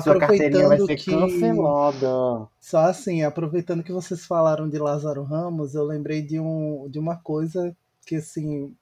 [0.04, 1.12] Sua carteirinha vai aproveitando ser que.
[1.12, 2.48] cancelada.
[2.60, 7.16] Só assim, aproveitando que vocês falaram de Lázaro Ramos, eu lembrei de, um, de uma
[7.16, 8.76] coisa que, assim,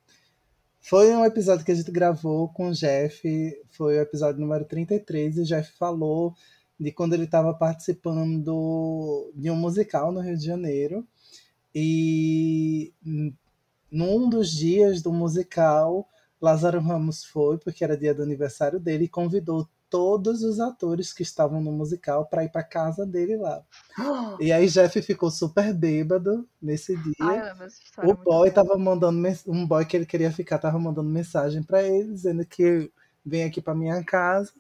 [0.82, 3.22] Foi um episódio que a gente gravou com o Jeff,
[3.70, 6.34] foi o episódio número 33, e o Jeff falou
[6.80, 11.08] de quando ele estava participando de um musical no Rio de Janeiro.
[11.74, 12.92] E
[13.92, 16.10] num dos dias do musical,
[16.42, 21.22] Lázaro Ramos foi, porque era dia do aniversário dele, e convidou todos os atores que
[21.22, 23.62] estavam no musical para ir para casa dele lá.
[24.40, 27.14] E aí Jeff ficou super bêbado nesse dia.
[27.20, 31.84] Ai, o boy tava mandando um boy que ele queria ficar tava mandando mensagem para
[31.84, 32.90] ele dizendo que
[33.24, 34.52] vem aqui para minha casa.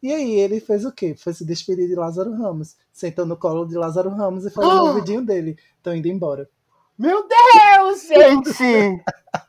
[0.00, 1.14] E aí ele fez o quê?
[1.18, 4.76] Foi se despedir de Lázaro Ramos, sentou no colo de Lázaro Ramos e falou oh!
[4.76, 6.48] no ouvidinho dele, estão indo embora.
[6.96, 9.02] Meu Deus, gente!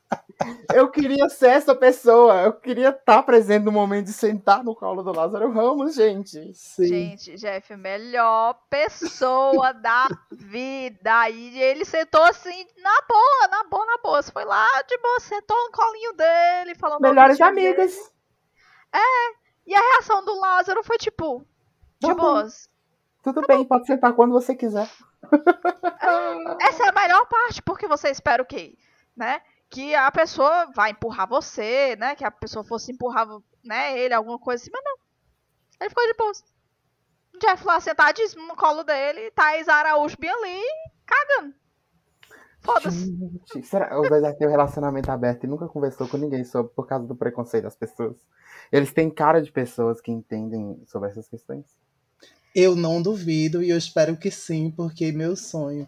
[0.74, 2.42] Eu queria ser essa pessoa.
[2.44, 6.54] Eu queria estar presente no momento de sentar no colo do Lázaro Ramos, gente.
[6.54, 6.86] Sim.
[6.86, 11.30] Gente, Jeff, melhor pessoa da vida.
[11.30, 14.22] E ele sentou assim, na boa, na boa, na boa.
[14.22, 17.02] Você foi lá de boa, sentou no colinho dele, falando.
[17.02, 17.94] Melhores amigas.
[17.94, 18.10] Dele.
[18.94, 19.48] É.
[19.66, 21.46] E a reação do Lázaro foi tipo,
[22.00, 22.70] de tá boas.
[23.24, 23.66] Tudo tá bem, bom.
[23.66, 24.90] pode sentar quando você quiser.
[26.00, 28.78] É, essa é a melhor parte, porque você espera o quê?
[29.16, 29.42] Né?
[29.70, 32.16] Que a pessoa vai empurrar você, né?
[32.16, 33.28] Que a pessoa fosse empurrar
[33.64, 34.98] né, ele, alguma coisa assim, mas não.
[35.80, 36.32] Ele ficou de boa.
[37.40, 40.62] Jeff lá sentadíssimo no colo dele, Thaís Araújo bem ali,
[41.06, 41.54] cagando.
[42.62, 43.16] Foda-se.
[43.64, 47.06] Será o Zé tem um relacionamento aberto e nunca conversou com ninguém sobre por causa
[47.06, 48.18] do preconceito das pessoas?
[48.72, 51.66] Eles têm cara de pessoas que entendem sobre essas questões?
[52.56, 55.88] Eu não duvido e eu espero que sim, porque meu sonho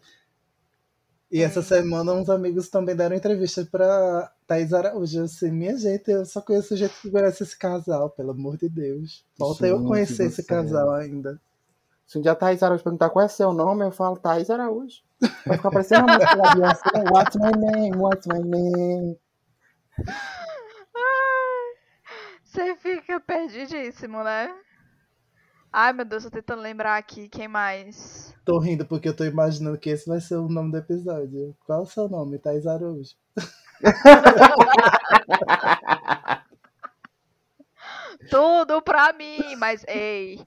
[1.32, 5.24] e essa semana uns amigos também deram entrevista pra Thais Araújo.
[5.24, 9.24] Assim, minha gente, eu só conheço gente que conhece esse casal, pelo amor de Deus.
[9.38, 11.40] Falta eu conhecer esse casal ainda.
[12.08, 15.04] Se um dia a Thaís Araújo perguntar qual é seu nome, eu falo Thaís Araújo.
[15.46, 16.90] Vai ficar parecendo uma música da Beyoncé.
[17.14, 17.98] What's my name?
[17.98, 19.20] What's my name?
[22.44, 24.52] Você fica perdidíssimo, né?
[25.72, 28.36] Ai, meu Deus, tô tentando lembrar aqui quem mais.
[28.44, 31.56] Tô rindo porque eu tô imaginando que esse vai ser o nome do episódio.
[31.64, 32.40] Qual é o seu nome?
[32.40, 33.14] Thais Araújo.
[38.32, 40.44] Tudo pra mim, mas ei.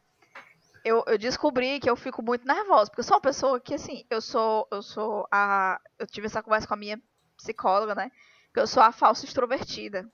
[0.85, 4.05] Eu, eu descobri que eu fico muito nervosa, porque eu sou uma pessoa que, assim,
[4.11, 4.67] eu sou.
[4.73, 5.81] Eu sou a.
[6.01, 7.01] Eu tive essa conversa com a minha
[7.37, 8.11] psicóloga, né?
[8.53, 10.11] Que eu sou a falsa extrovertida.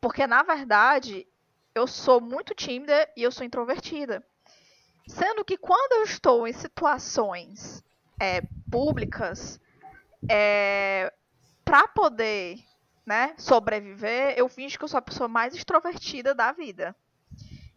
[0.00, 1.28] Porque, na verdade,
[1.78, 4.24] eu sou muito tímida e eu sou introvertida.
[5.06, 7.82] Sendo que quando eu estou em situações
[8.20, 9.60] é, públicas,
[10.28, 11.12] é,
[11.64, 12.58] para poder
[13.06, 16.94] né, sobreviver, eu finjo que eu sou a pessoa mais extrovertida da vida.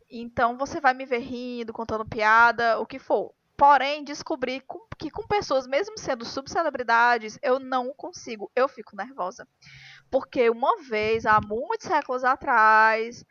[0.10, 3.34] Então você vai me ver rindo, contando piada, o que for.
[3.56, 4.62] Porém, descobri
[4.98, 8.52] que com pessoas, mesmo sendo subcelebridades, eu não consigo.
[8.56, 9.48] Eu fico nervosa.
[10.10, 13.24] Porque uma vez, há muitos séculos atrás,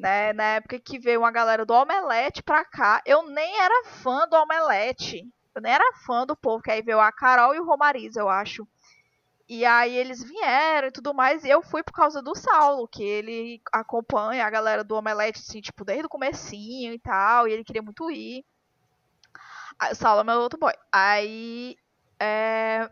[0.00, 0.32] né?
[0.32, 4.34] Na época que veio uma galera do Omelete pra cá, eu nem era fã do
[4.36, 5.22] Omelete.
[5.54, 8.28] Eu nem era fã do povo, que aí veio a Carol e o Romariz, eu
[8.28, 8.66] acho.
[9.48, 13.02] E aí eles vieram e tudo mais, e eu fui por causa do Saulo, que
[13.02, 17.64] ele acompanha a galera do Omelete, assim, tipo, desde o comecinho e tal, e ele
[17.64, 18.44] queria muito ir.
[19.90, 20.72] o Saulo é meu outro boy.
[20.92, 21.76] Aí,
[22.18, 22.90] é,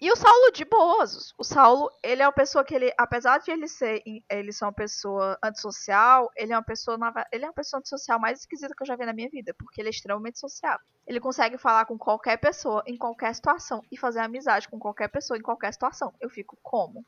[0.00, 1.34] e o Saulo de boas.
[1.36, 4.72] O Saulo, ele é uma pessoa que ele, apesar de ele ser, ele ser uma
[4.72, 6.96] pessoa antissocial, ele é uma pessoa,
[7.32, 9.80] ele é uma pessoa antissocial mais esquisita que eu já vi na minha vida, porque
[9.80, 10.78] ele é extremamente social.
[11.04, 15.36] Ele consegue falar com qualquer pessoa em qualquer situação e fazer amizade com qualquer pessoa
[15.36, 16.14] em qualquer situação.
[16.20, 17.04] Eu fico como?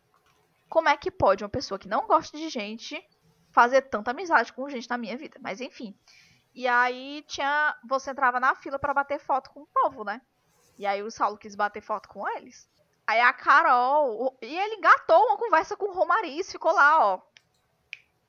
[0.68, 3.00] Como é que pode uma pessoa que não gosta de gente
[3.52, 5.38] fazer tanta amizade com gente na minha vida?
[5.40, 5.96] Mas enfim.
[6.52, 10.20] E aí tinha, você entrava na fila para bater foto com o povo, né?
[10.76, 12.68] E aí o Saulo quis bater foto com eles.
[13.10, 14.38] Aí a Carol.
[14.40, 17.20] E ele engatou uma conversa com o Romariz, ficou lá, ó.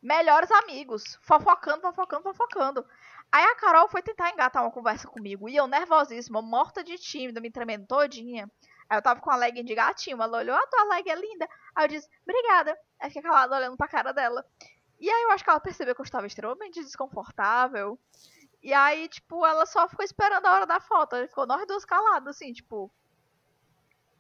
[0.02, 1.20] Melhores amigos.
[1.22, 2.86] Fofocando, fofocando, fofocando.
[3.32, 5.48] Aí a Carol foi tentar engatar uma conversa comigo.
[5.48, 8.50] E eu nervosíssima, morta de tímida, me tremendo todinha.
[8.90, 10.20] Aí eu tava com a legging de gatinho.
[10.20, 11.48] Ela olhou, ah, tua leg é linda.
[11.76, 12.76] Aí eu disse, obrigada.
[13.00, 14.44] Aí fiquei calada olhando pra cara dela.
[15.00, 18.00] E aí eu acho que ela percebeu que eu estava extremamente desconfortável.
[18.64, 21.16] E aí, tipo, ela só ficou esperando a hora da foto.
[21.28, 22.92] Ficou nós duas caladas, assim, tipo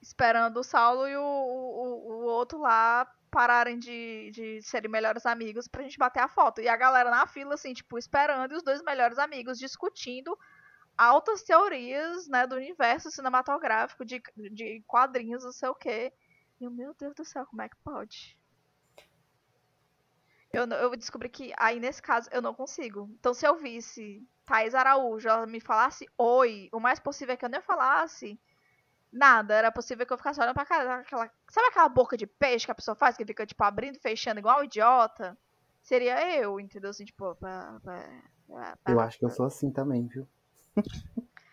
[0.02, 5.68] esperando o Saulo e o, o, o outro lá pararem de, de serem melhores amigos
[5.68, 6.60] pra gente bater a foto.
[6.60, 10.38] E a galera na fila, assim, tipo, esperando e os dois melhores amigos discutindo
[10.98, 14.22] altas teorias, né, do universo cinematográfico, de,
[14.52, 16.14] de quadrinhos, não sei o quê.
[16.60, 18.38] E meu Deus do céu, como é que pode?
[20.54, 23.10] Eu, eu descobri que aí nesse caso eu não consigo.
[23.20, 27.46] Então se eu visse Thais Araújo, ela me falasse oi, o mais possível é que
[27.46, 28.38] eu nem falasse
[29.12, 29.54] Nada.
[29.54, 31.00] Era possível que eu ficasse olhando pra cara.
[31.00, 31.30] Aquela...
[31.50, 34.40] Sabe aquela boca de peixe que a pessoa faz, que fica, tipo, abrindo e fechando
[34.40, 35.38] igual um idiota?
[35.82, 36.92] Seria eu, entendeu?
[36.92, 40.28] Assim, tipo, pra, pra, pra, Eu acho que eu sou assim também, viu?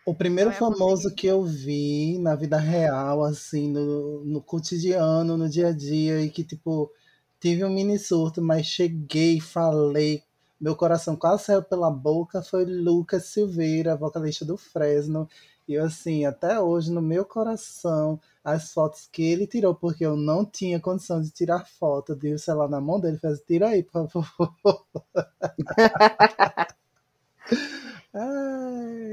[0.05, 5.37] O primeiro Não é famoso que eu vi na vida real, assim, no, no cotidiano,
[5.37, 6.91] no dia a dia, e que, tipo,
[7.39, 10.23] tive um mini surto, mas cheguei, falei,
[10.59, 15.29] meu coração quase saiu pela boca, foi Lucas Silveira, vocalista do Fresno.
[15.69, 20.17] E eu, assim, até hoje, no meu coração, as fotos que ele tirou, porque eu
[20.17, 23.83] não tinha condição de tirar foto, dei o celular na mão dele, fez, tira aí,
[23.83, 24.55] por favor.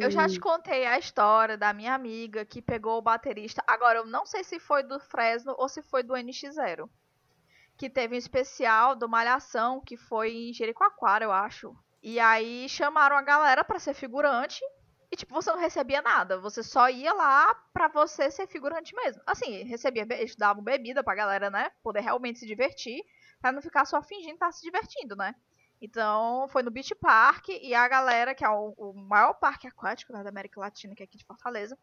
[0.02, 3.64] Eu já te contei a história da minha amiga que pegou o baterista.
[3.68, 6.90] Agora, eu não sei se foi do Fresno ou se foi do NX0.
[7.78, 11.76] Que teve um especial do Malhação, que foi em Jericoacoara, eu acho.
[12.02, 14.64] E aí chamaram a galera pra ser figurante.
[15.12, 16.40] E, tipo, você não recebia nada.
[16.40, 19.22] Você só ia lá pra você ser figurante mesmo.
[19.26, 21.72] Assim, recebia, eles davam bebida pra galera, né?
[21.84, 23.04] Poder realmente se divertir.
[23.40, 25.36] Pra não ficar só fingindo estar se divertindo, né?
[25.82, 30.14] Então, foi no Beach Park e a galera, que é o, o maior parque aquático
[30.14, 31.78] né, da América Latina, que é aqui de Fortaleza.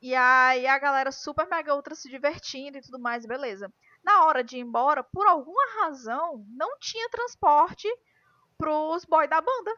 [0.00, 3.72] E aí a galera super mega ultra se divertindo e tudo mais, beleza.
[4.04, 7.88] Na hora de ir embora, por alguma razão, não tinha transporte
[8.56, 9.74] pros boys da banda.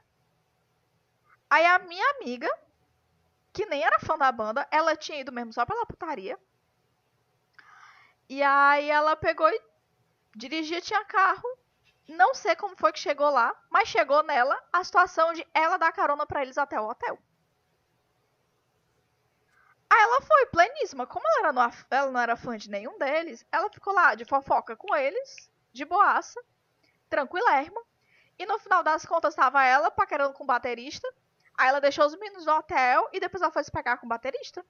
[1.48, 2.48] Aí a minha amiga,
[3.58, 6.38] que nem era fã da banda, ela tinha ido mesmo só pela putaria.
[8.28, 9.60] E aí ela pegou e
[10.36, 11.58] dirigia, tinha carro.
[12.06, 15.90] Não sei como foi que chegou lá, mas chegou nela a situação de ela dar
[15.90, 17.18] carona pra eles até o hotel.
[19.90, 21.04] Aí ela foi pleníssima.
[21.04, 24.76] Como ela, era ela não era fã de nenhum deles, ela ficou lá de fofoca
[24.76, 26.40] com eles, de boaça,
[27.10, 27.82] tranquilérrima.
[28.38, 31.12] E no final das contas tava ela paquerando com o baterista.
[31.58, 34.08] Aí ela deixou os meninos no hotel e depois ela foi se pegar com o
[34.08, 34.64] baterista.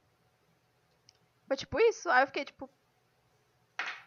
[1.47, 2.09] Foi tipo isso.
[2.09, 2.69] Aí eu fiquei tipo.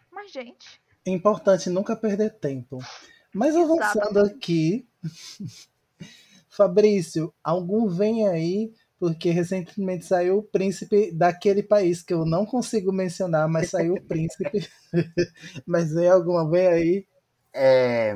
[0.09, 0.81] Mas, gente.
[1.05, 2.79] É importante nunca perder tempo.
[3.33, 4.35] Mas avançando Exatamente.
[4.35, 4.89] aqui,
[6.49, 12.91] Fabrício, algum vem aí, porque recentemente saiu o príncipe daquele país que eu não consigo
[12.91, 14.67] mencionar, mas saiu o príncipe.
[15.65, 17.07] mas vem alguma, vem aí.
[17.53, 18.15] É,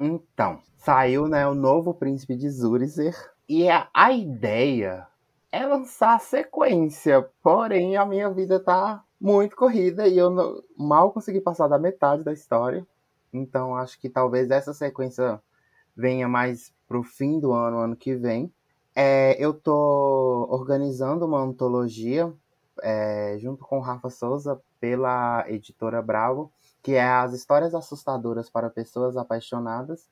[0.00, 3.14] então, saiu né, o novo príncipe de Zurizer.
[3.50, 5.08] E a, a ideia
[5.50, 7.28] é lançar a sequência.
[7.42, 12.22] Porém, a minha vida tá muito corrida e eu não- mal consegui passar da metade
[12.22, 12.86] da história.
[13.32, 15.42] Então, acho que talvez essa sequência
[15.96, 18.52] venha mais pro fim do ano, ano que vem.
[18.94, 22.32] É, eu tô organizando uma antologia
[22.82, 29.16] é, junto com Rafa Souza pela editora Bravo que é as histórias assustadoras para pessoas
[29.16, 30.08] apaixonadas.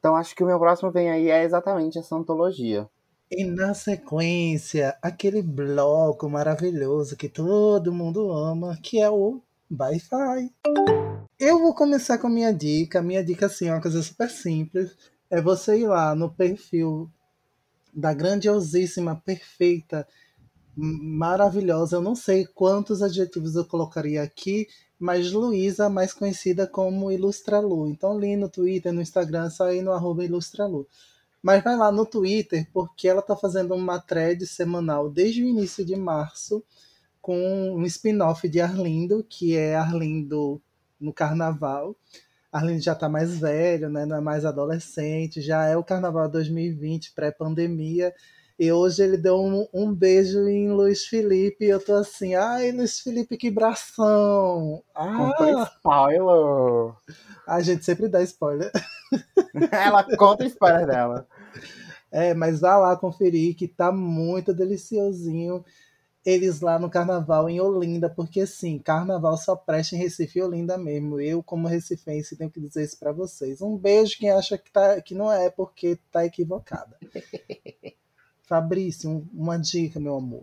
[0.00, 2.88] Então acho que o meu próximo vem aí é exatamente essa antologia.
[3.30, 9.40] E na sequência, aquele bloco maravilhoso que todo mundo ama, que é o
[9.70, 10.50] Wi-Fi.
[11.38, 13.00] Eu vou começar com a minha dica.
[13.00, 14.96] Minha dica, assim, é uma coisa super simples.
[15.30, 17.08] É você ir lá no perfil
[17.94, 20.08] da grandiosíssima, perfeita,
[20.74, 21.96] maravilhosa.
[21.96, 24.66] Eu não sei quantos adjetivos eu colocaria aqui,
[25.00, 27.88] mas Luísa, mais conhecida como Ilustralu.
[27.88, 30.86] Então, ali no Twitter, no Instagram, ir no arroba Ilustralu.
[31.42, 35.82] Mas vai lá no Twitter, porque ela tá fazendo uma thread semanal desde o início
[35.86, 36.62] de março,
[37.22, 37.34] com
[37.74, 40.60] um spin-off de Arlindo, que é Arlindo
[41.00, 41.96] no carnaval.
[42.52, 44.04] Arlindo já tá mais velho, né?
[44.04, 48.14] Não é mais adolescente, já é o carnaval 2020, pré-pandemia.
[48.60, 52.70] E hoje ele deu um, um beijo em Luiz Felipe e eu tô assim, ai,
[52.72, 54.82] Luiz Felipe, que bração!
[54.92, 56.94] Conta Ah, spoiler!
[57.46, 58.70] a gente sempre dá spoiler.
[59.72, 61.26] Ela conta spoiler dela.
[62.12, 65.64] É, mas vá lá conferir que tá muito deliciosinho
[66.22, 70.76] eles lá no carnaval em Olinda, porque sim, carnaval só presta em Recife e Olinda
[70.76, 71.18] mesmo.
[71.18, 73.62] Eu, como recifense, tenho que dizer isso pra vocês.
[73.62, 76.98] Um beijo quem acha que, tá, que não é, porque tá equivocada.
[78.50, 80.42] Fabrício, um- uma dica, meu amor.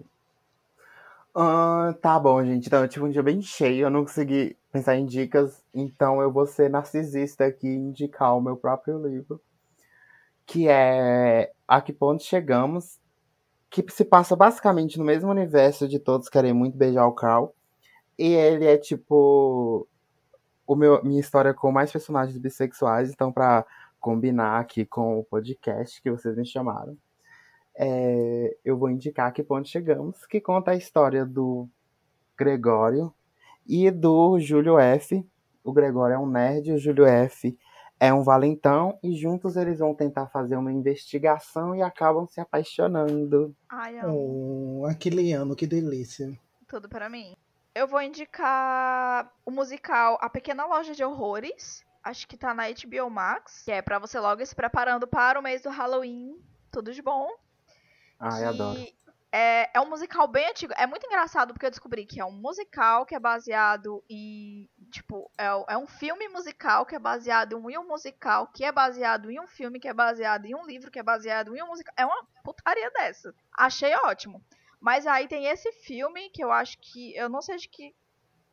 [1.35, 2.67] Ah, tá bom, gente.
[2.67, 6.31] Então eu tive um dia bem cheio, eu não consegui pensar em dicas, então eu
[6.31, 9.41] vou ser narcisista aqui e indicar o meu próprio livro,
[10.45, 12.97] que é A Que Ponto Chegamos,
[13.69, 17.53] que se passa basicamente no mesmo universo de Todos Querem Muito Beijar o Carl.
[18.17, 19.85] E ele é tipo
[20.65, 23.65] o meu, minha história com mais personagens bissexuais, então pra
[23.99, 26.97] combinar aqui com o podcast que vocês me chamaram,
[27.77, 31.69] é, eu vou indicar que ponto chegamos, que conta a história do
[32.37, 33.13] Gregório
[33.67, 35.25] e do Júlio F.
[35.63, 37.57] O Gregório é um nerd, o Júlio F
[37.99, 43.55] é um valentão e juntos eles vão tentar fazer uma investigação e acabam se apaixonando.
[43.69, 44.81] Ai, amo.
[44.81, 46.31] Oh, aquele ano, que delícia.
[46.67, 47.35] Tudo pra mim.
[47.73, 51.83] Eu vou indicar o musical A Pequena Loja de Horrores.
[52.03, 53.63] Acho que tá na HBO Max.
[53.63, 56.35] Que é pra você logo ir se preparando para o mês do Halloween.
[56.71, 57.29] Tudo de bom.
[58.19, 58.79] Ai, adoro.
[59.31, 60.73] É, é um musical bem antigo.
[60.77, 64.69] É muito engraçado porque eu descobri que é um musical que é baseado em.
[64.89, 69.29] Tipo, é, é um filme musical que é baseado em um musical, que é baseado
[69.29, 71.93] em um filme, que é baseado em um livro, que é baseado em um musical.
[71.97, 73.35] É uma putaria dessa.
[73.55, 74.41] Achei ótimo.
[74.79, 77.15] Mas aí tem esse filme que eu acho que.
[77.15, 77.93] Eu não sei de que,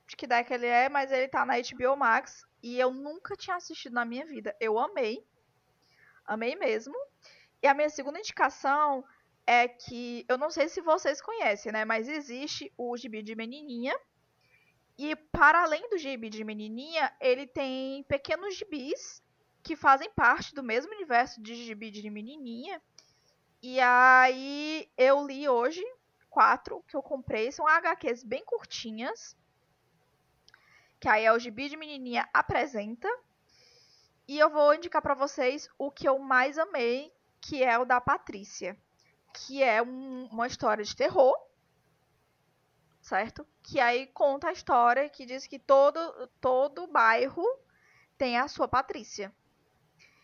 [0.09, 2.45] de que década ele é, mas ele tá na HBO Max.
[2.63, 4.57] E eu nunca tinha assistido na minha vida.
[4.61, 5.25] Eu amei.
[6.27, 6.95] Amei mesmo.
[7.63, 9.05] E a minha segunda indicação
[9.47, 11.85] é que eu não sei se vocês conhecem, né?
[11.85, 13.99] Mas existe o gibi de menininha.
[14.97, 19.23] E para além do gibi de menininha, ele tem pequenos gibis
[19.63, 22.81] que fazem parte do mesmo universo de gibi de menininha.
[23.63, 25.85] E aí eu li hoje
[26.31, 29.37] quatro que eu comprei, são HQs bem curtinhas.
[31.01, 33.09] Que aí é o gibi de menininha apresenta.
[34.27, 38.01] E eu vou indicar para vocês o que eu mais amei, que é o da
[38.01, 38.79] Patrícia
[39.35, 41.37] que é um, uma história de terror,
[43.03, 43.47] certo?
[43.63, 47.45] Que aí conta a história que diz que todo, todo bairro
[48.17, 49.35] tem a sua Patrícia.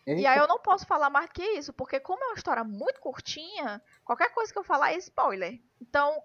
[0.07, 0.21] Eita.
[0.21, 3.01] E aí eu não posso falar mais que isso, porque como é uma história muito
[3.01, 5.61] curtinha, qualquer coisa que eu falar é spoiler.
[5.79, 6.23] Então,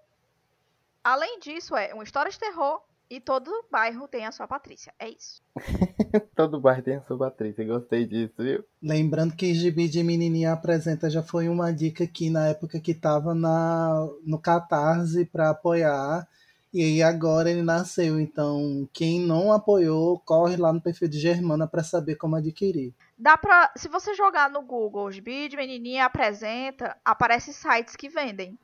[1.05, 4.93] além disso, é uma história de terror e todo bairro tem a sua Patrícia.
[4.99, 5.41] É isso.
[6.35, 7.65] todo bairro tem a sua Patrícia.
[7.65, 8.65] Gostei disso, viu?
[8.83, 13.35] Lembrando que Gibi de Menininha Apresenta já foi uma dica aqui na época que tava
[13.35, 16.27] na, no Catarse para apoiar.
[16.75, 18.21] E aí agora ele nasceu.
[18.21, 22.93] Então, quem não apoiou, corre lá no perfil de Germana para saber como adquirir.
[23.17, 23.73] Dá pra.
[23.77, 28.59] Se você jogar no Google Gibi de Menininha Apresenta, aparece sites que vendem.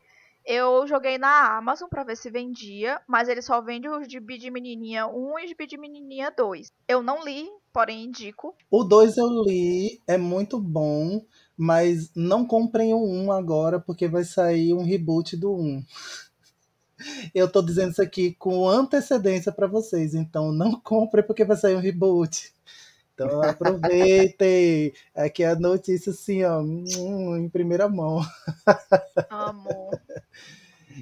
[0.45, 4.51] Eu joguei na Amazon para ver se vendia, mas ele só vende os de de
[4.51, 6.73] Menininha 1 e os de Menininha 2.
[6.89, 8.55] Eu não li, porém indico.
[8.71, 11.25] O 2 eu li, é muito bom,
[11.57, 15.85] mas não comprem o 1 agora porque vai sair um reboot do 1.
[17.35, 21.75] Eu tô dizendo isso aqui com antecedência para vocês, então não comprem porque vai sair
[21.75, 22.53] um reboot.
[23.15, 24.93] Então aproveitem.
[25.15, 28.21] Aqui é a notícia assim, ó, em primeira mão.
[29.31, 29.91] Amo.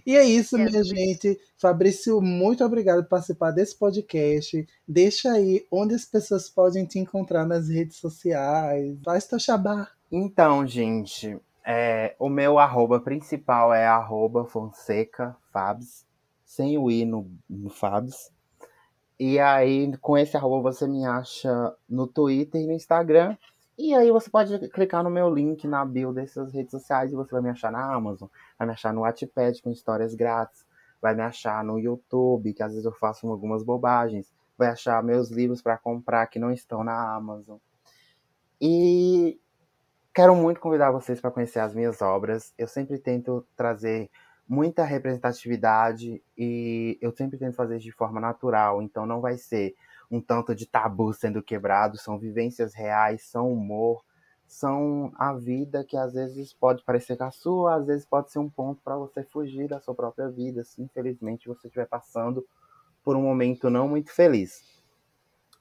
[0.07, 1.39] E é isso, minha gente.
[1.57, 4.67] Fabrício, muito obrigado por participar desse podcast.
[4.87, 8.97] Deixa aí onde as pessoas podem te encontrar nas redes sociais.
[9.05, 9.89] Faz teu xabá.
[10.11, 16.07] Então, gente, é, o meu arroba principal é arroba Fonseca Fabs,
[16.45, 18.31] sem o i no, no Fabs.
[19.21, 23.37] E aí, com esse arroba, você me acha no Twitter e no Instagram.
[23.77, 27.31] E aí você pode clicar no meu link na bio dessas redes sociais e você
[27.31, 30.65] vai me achar na Amazon, vai me achar no Wattpad com histórias grátis,
[31.03, 35.31] vai me achar no YouTube, que às vezes eu faço algumas bobagens, vai achar meus
[35.31, 37.59] livros para comprar que não estão na Amazon.
[38.59, 39.39] E
[40.15, 42.55] quero muito convidar vocês para conhecer as minhas obras.
[42.57, 44.11] Eu sempre tento trazer
[44.51, 49.77] muita representatividade e eu sempre tento fazer de forma natural, então não vai ser
[50.11, 54.05] um tanto de tabu sendo quebrado, são vivências reais, são humor,
[54.49, 58.41] são a vida que às vezes pode parecer com a sua, às vezes pode ser
[58.41, 62.45] um ponto para você fugir da sua própria vida, se infelizmente você estiver passando
[63.05, 64.65] por um momento não muito feliz.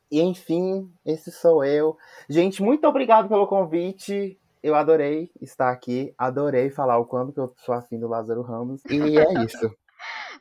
[0.10, 1.96] E enfim, esse sou eu.
[2.28, 7.54] Gente, muito obrigado pelo convite eu adorei estar aqui, adorei falar o quanto que eu
[7.66, 9.76] sou afim do Lázaro Ramos, e é isso.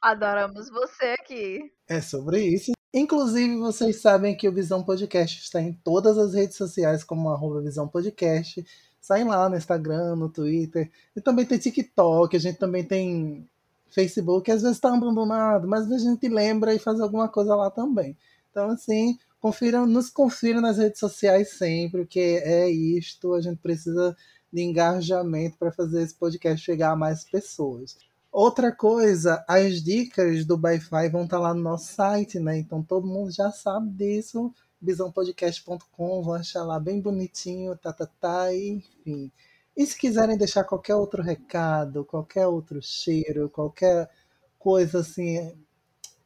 [0.01, 1.73] Adoramos você aqui.
[1.89, 2.73] É sobre isso.
[2.93, 7.61] Inclusive, vocês sabem que o Visão Podcast está em todas as redes sociais, como arroba
[7.61, 8.65] Visão Podcast.
[9.01, 10.91] Saem lá no Instagram, no Twitter.
[11.15, 13.49] E também tem TikTok, a gente também tem
[13.91, 18.17] Facebook, às vezes está abandonado, mas a gente lembra e faz alguma coisa lá também.
[18.51, 24.17] Então, assim, Confiram, nos confiram nas redes sociais sempre, porque é isto, a gente precisa
[24.53, 27.97] de engajamento para fazer esse podcast chegar a mais pessoas.
[28.33, 32.59] Outra coisa, as dicas do Wi-Fi vão estar tá lá no nosso site, né?
[32.59, 34.53] Então todo mundo já sabe disso.
[34.81, 39.31] bisãopodcast.com, vão achar lá bem bonitinho, tá, tá, tá, enfim.
[39.77, 44.11] E se quiserem deixar qualquer outro recado, qualquer outro cheiro, qualquer
[44.59, 45.57] coisa assim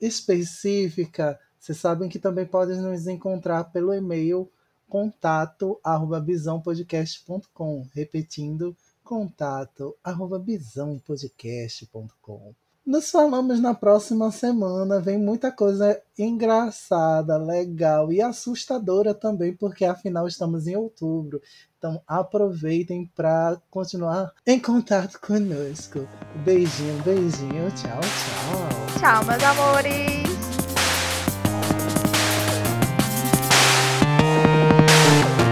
[0.00, 4.50] específica, vocês sabem que também podem nos encontrar pelo e-mail
[4.88, 7.86] contato arroba bisãopodcast.com.
[7.94, 12.52] Repetindo, contato arroba bisãopodcast.com.
[12.84, 14.98] Nos falamos na próxima semana.
[14.98, 21.40] Vem muita coisa engraçada, legal e assustadora também, porque afinal estamos em outubro.
[21.78, 26.08] Então aproveitem para continuar em contato conosco.
[26.44, 27.70] Beijinho, beijinho.
[27.70, 28.98] Tchau, tchau.
[28.98, 30.21] Tchau, meus amores.